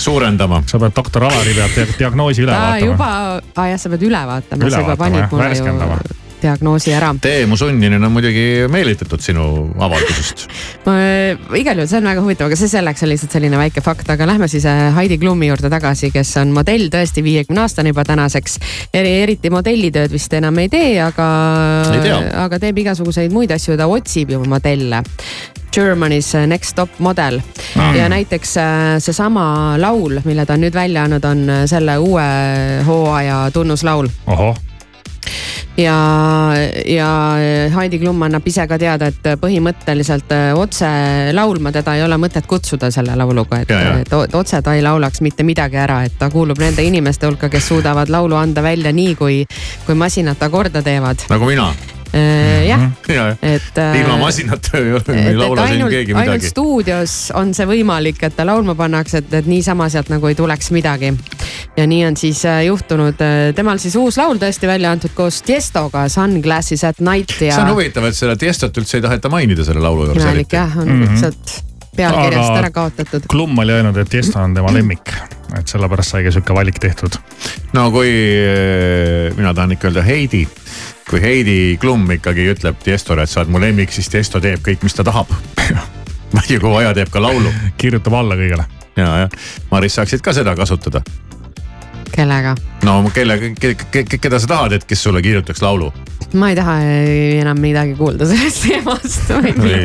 [0.00, 0.62] suurendama.
[0.66, 2.78] sa pead doktor Alari pealt diagnoosi üle vaatama.
[2.86, 3.10] juba,
[3.56, 7.12] aa jah, sa pead üle vaatama, sa juba panid mulle ju diagnoosi ära.
[7.22, 9.44] Teemu Sunninen on muidugi meelitatud sinu
[9.78, 10.46] avaldusest
[11.58, 14.26] igal juhul, see on väga huvitav, aga see selleks on lihtsalt selline väike fakt, aga
[14.28, 18.58] lähme siis äh, Heidi Klumi juurde tagasi, kes on modell tõesti viiekümne aastane juba tänaseks.
[18.94, 21.28] eri, eriti modellitööd vist enam ei tee, aga,
[22.44, 25.02] aga teeb igasuguseid muid asju, ta otsib ju modelle.
[25.74, 27.96] Germany's Next Top Model mm.
[27.96, 32.24] ja näiteks äh, seesama laul, mille ta on nüüd välja andnud, on äh, selle uue
[32.86, 34.08] hooaja tunnuslaul.
[34.26, 34.67] ohoh
[35.76, 35.96] ja,
[36.86, 37.10] ja
[37.74, 40.88] Heidi Klum annab ise ka teada, et põhimõtteliselt äh, otse
[41.36, 43.74] laulma teda ei ole mõtet kutsuda selle lauluga, et,
[44.12, 47.70] et otse ta ei laulaks mitte midagi ära, et ta kuulub nende inimeste hulka, kes
[47.72, 49.44] suudavad laulu anda välja nii, kui,
[49.86, 51.28] kui masinad ta korda teevad.
[51.30, 51.72] nagu mina
[52.12, 53.36] jah mm, -hmm.
[53.42, 53.78] et.
[53.78, 56.30] Äh, ilma masinata ei, ei laula siin keegi midagi.
[56.30, 60.34] ainult stuudios on see võimalik, et ta laulma pannakse, et, et niisama sealt nagu ei
[60.34, 61.12] tuleks midagi.
[61.76, 63.20] ja nii on siis äh, juhtunud,
[63.54, 67.54] temal siis uus laul tõesti välja antud koos Tiestoga, Sunglasses at night ja.
[67.54, 70.22] see on huvitav, et seda Tiestot üldse ei taheta mainida selle laulu juures.
[70.24, 71.02] imelik jah, on mhm.
[71.02, 71.96] lihtsalt mm -hmm.
[71.96, 73.26] pealkirjast ära kaotatud.
[73.28, 75.12] Klum oli öelnud, et Tiesto on tema lemmik,
[75.58, 77.20] et sellepärast saigi sihuke valik tehtud.
[77.72, 78.12] no kui
[79.36, 80.48] mina tahan ikka öelda Heidi
[81.10, 84.84] kui Heidi Klum ikkagi ütleb Tiestole, et sa oled mu lemmik, siis Tiesto teeb kõik,
[84.84, 85.30] mis ta tahab
[86.52, 87.52] ja kui vaja, teeb ka laulu.
[87.80, 88.66] kirjutab alla kõigele.
[88.96, 89.30] ja, jah,
[89.70, 91.00] Maris, saaksid ka seda kasutada.
[92.12, 92.54] kellega?
[92.84, 95.92] no kelle ke,, ke, keda sa tahad, et kes sulle kirjutaks laulu?
[96.36, 96.74] ma ei taha
[97.40, 99.78] enam midagi kuulda sellest teemast, nende.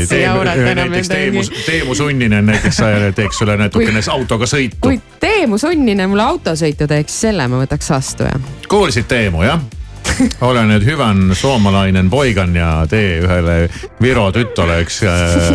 [1.07, 2.82] Teemu, Teemu Sunninen näiteks
[3.15, 4.82] teeks sulle natukene autoga sõitu.
[4.84, 8.51] kui Teemu Sunninen mulle autosõitu teeks, selle ma võtaks vastu jah.
[8.67, 9.63] kuulsid Teemu jah?
[10.49, 13.57] ole nüüd hüvan soomalainen poigan ja tee ühele
[14.01, 15.01] Viro tütole üks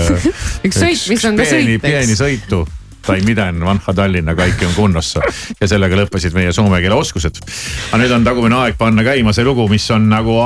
[0.66, 1.86] üks sõit, mis on ka sõit, eks.
[1.86, 2.64] pieni sõitu
[3.08, 5.22] tai miten vanha Tallinna kaikki on kunnossa.
[5.60, 7.40] ja sellega lõppesid meie soome keele oskused.
[7.88, 10.36] aga nüüd on tagumine aeg panna käima see lugu, mis on nagu,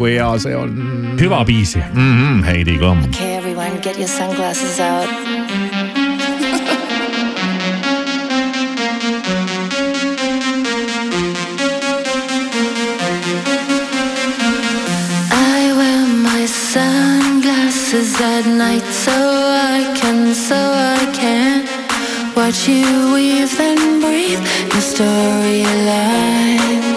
[0.00, 0.74] kui hea see on.
[1.20, 2.16] hüvapiisi mm.
[2.16, 3.04] -hmm, Heidi Klum.
[3.12, 5.69] Okay, everyone, get your sunglasses out.
[17.90, 21.66] Sunglasses at night so I can, so I can
[22.36, 24.40] watch you weave and breathe
[24.72, 26.89] your storylines.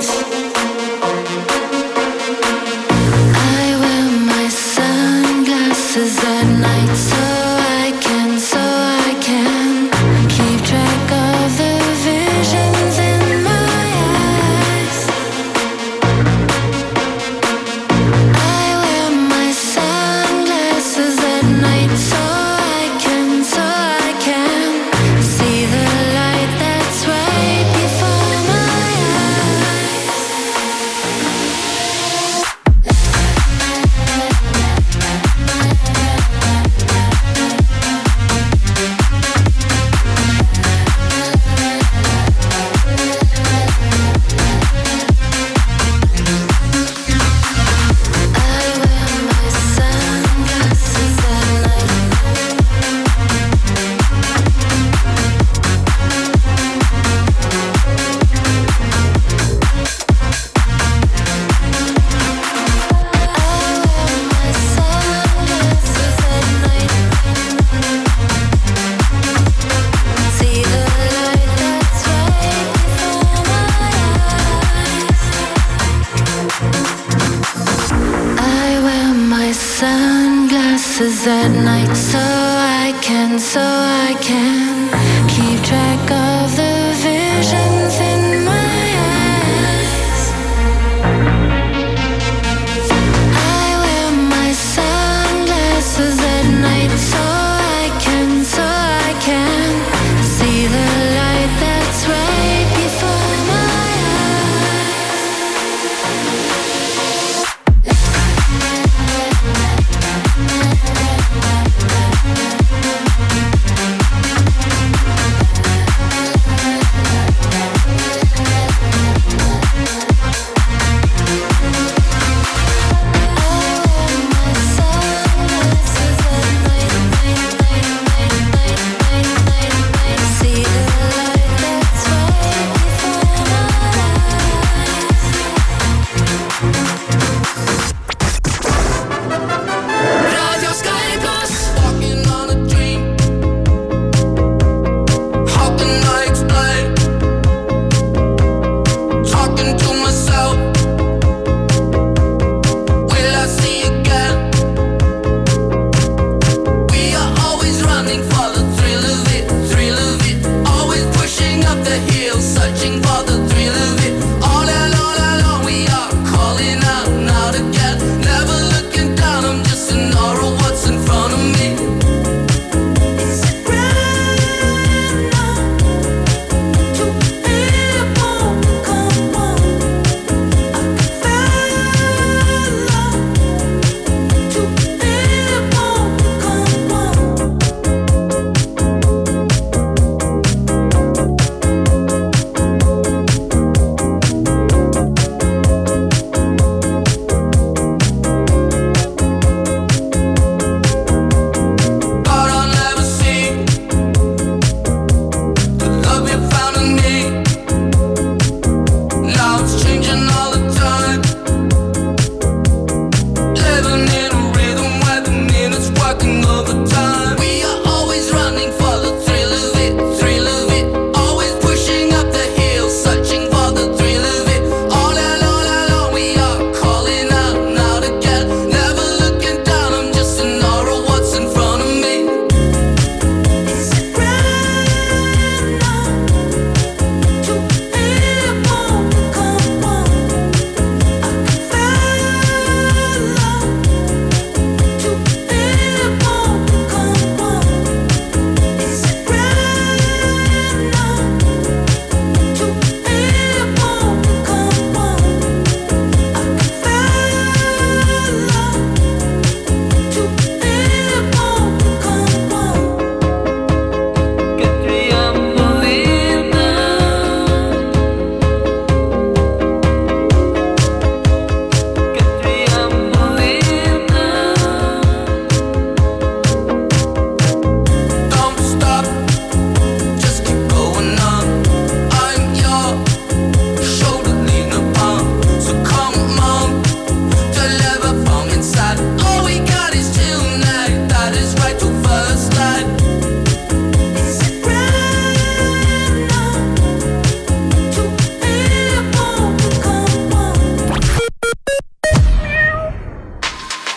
[81.24, 84.90] Sunglasses at night so I can, so I can
[85.28, 86.63] keep track of the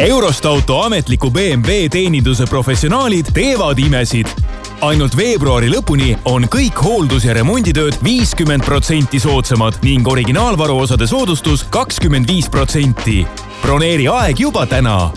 [0.07, 4.28] Eurost auto ametliku BMW teeninduse professionaalid teevad imesid
[4.86, 12.28] ainult veebruari lõpuni on kõik hooldus- ja remonditööd viiskümmend protsenti soodsamad ning originaalvaruosade soodustus kakskümmend
[12.30, 13.26] viis protsenti.
[13.62, 15.11] broneeri aeg juba täna.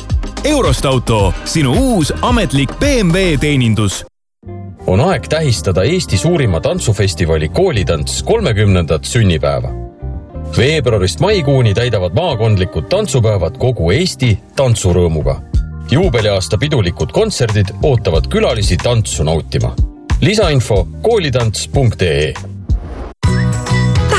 [0.44, 4.06] Eurost auto, sinu uus ametlik BMW teenindus
[4.88, 9.89] on aeg tähistada Eesti suurima tantsufestivali Koolitants kolmekümnendat sünnipäeva.
[10.58, 15.40] Veebruarist maikuuni täidavad maakondlikud tantsupäevad kogu Eesti tantsurõõmuga
[15.92, 19.76] juubeliaasta pidulikud kontserdid ootavad külalisi tantsu nautima.
[20.22, 22.34] lisainfo koolitants.ee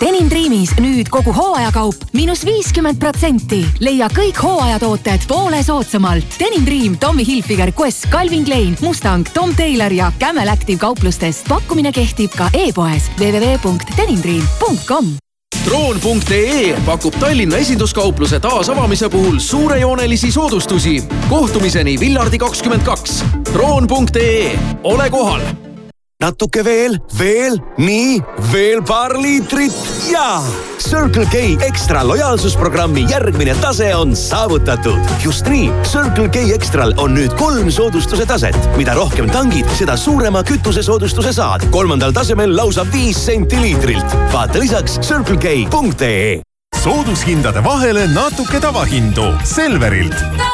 [0.00, 3.60] Denim Dreamis nüüd kogu hooajakaup miinus viiskümmend protsenti.
[3.80, 6.38] leia kõik hooajatooted poole soodsamalt.
[6.40, 11.48] Denim Dream, Tommy Hilfiger, Quest, Calvin Klein, Mustang, Tom Taylor ja Camel Active kauplustest.
[11.48, 15.06] pakkumine kehtib ka e-poes www.denimdream.com
[15.64, 21.04] droon.ee pakub Tallinna esinduskaupluse taasavamise puhul suurejoonelisi soodustusi.
[21.28, 23.24] kohtumiseni Villardi kakskümmend kaks.
[23.52, 25.40] droon.ee, ole kohal
[26.22, 28.20] natuke veel, veel, nii,
[28.52, 29.74] veel paar liitrit
[30.10, 30.38] ja
[30.82, 34.98] Circle K ekstra lojaalsusprogrammi järgmine tase on saavutatud.
[35.24, 38.58] just nii, Circle K Extral on nüüd kolm soodustuse taset.
[38.76, 41.66] mida rohkem tangid, seda suurema kütusesoodustuse saad.
[41.70, 44.16] kolmandal tasemel lausa viis senti liitrilt.
[44.32, 46.40] vaata lisaks circlek.ee.
[46.82, 50.51] soodushindade vahele natuke tavahindu Selverilt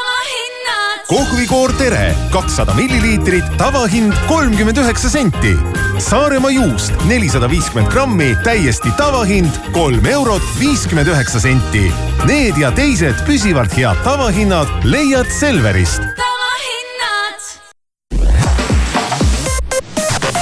[1.09, 5.55] kohvikoor Tere kakssada milliliitrit, tavahind kolmkümmend üheksa senti.
[5.99, 11.87] Saaremaa juust nelisada viiskümmend grammi, täiesti tavahind kolm eurot viiskümmend üheksa senti.
[12.29, 16.05] Need ja teised püsivalt head tavahinnad leiad Selverist.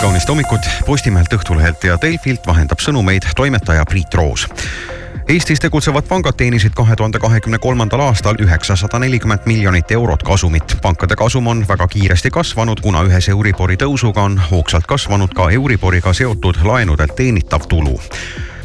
[0.00, 4.44] kaunist hommikut Postimehelt, Õhtulehelt ja Delfilt vahendab sõnumeid toimetaja Priit Roos
[5.26, 10.76] Eestis tegutsevad pangad teenisid kahe tuhande kahekümne kolmandal aastal üheksasada nelikümmend miljonit eurot kasumit.
[10.82, 16.12] pankade kasum on väga kiiresti kasvanud, kuna ühes Euribori tõusuga on hoogsalt kasvanud ka Euriboriga
[16.12, 17.98] seotud laenudelt teenitav tulu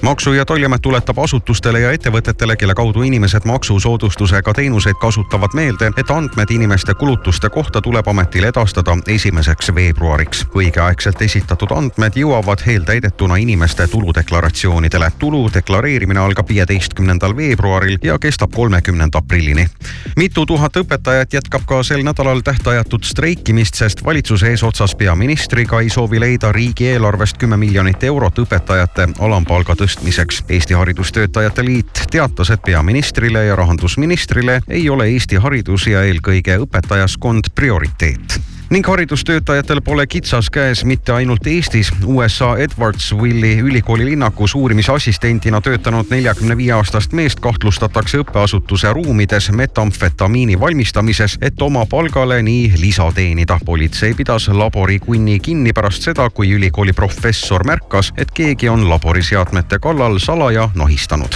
[0.01, 6.11] maksu- ja Tolliamet tuletab asutustele ja ettevõtetele, kelle kaudu inimesed maksusoodustusega teenuseid kasutavad meelde, et
[6.11, 10.45] andmed inimeste kulutuste kohta tuleb ametil edastada esimeseks veebruariks.
[10.55, 15.11] õigeaegselt esitatud andmed jõuavad eeltäidetuna inimeste tuludeklaratsioonidele.
[15.19, 19.67] tulu deklareerimine algab viieteistkümnendal veebruaril ja kestab kolmekümnenda aprillini.
[20.15, 26.19] mitu tuhat õpetajat jätkab ka sel nädalal tähtajatut streikimist, sest valitsuse eesotsas peaministriga ei soovi
[26.19, 30.43] leida riigieelarvest kümme miljonit eurot õpetajate alampalga tõstmiseks tõstmiseks.
[30.49, 37.51] Eesti Haridustöötajate Liit teatas, et peaministrile ja rahandusministrile ei ole Eesti haridus ja eelkõige õpetajaskond
[37.55, 38.39] prioriteet
[38.71, 41.91] ning haridustöötajatel pole kitsas käes mitte ainult Eestis.
[42.05, 51.37] USA Edwardsville'i ülikooli linnakus uurimisassistendina töötanud neljakümne viie aastast meest kahtlustatakse õppeasutuse ruumides metamfetamiini valmistamises,
[51.41, 53.59] et oma palgale nii lisa teenida.
[53.65, 60.19] politsei pidas laborikunni kinni pärast seda, kui ülikooli professor märkas, et keegi on laboriseadmete kallal
[60.19, 61.35] salaja nahistanud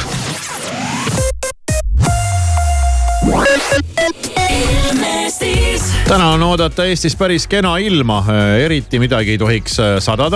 [6.07, 8.23] täna on oodata Eestis päris kena ilma,
[8.63, 10.29] eriti midagi ei tohiks sadada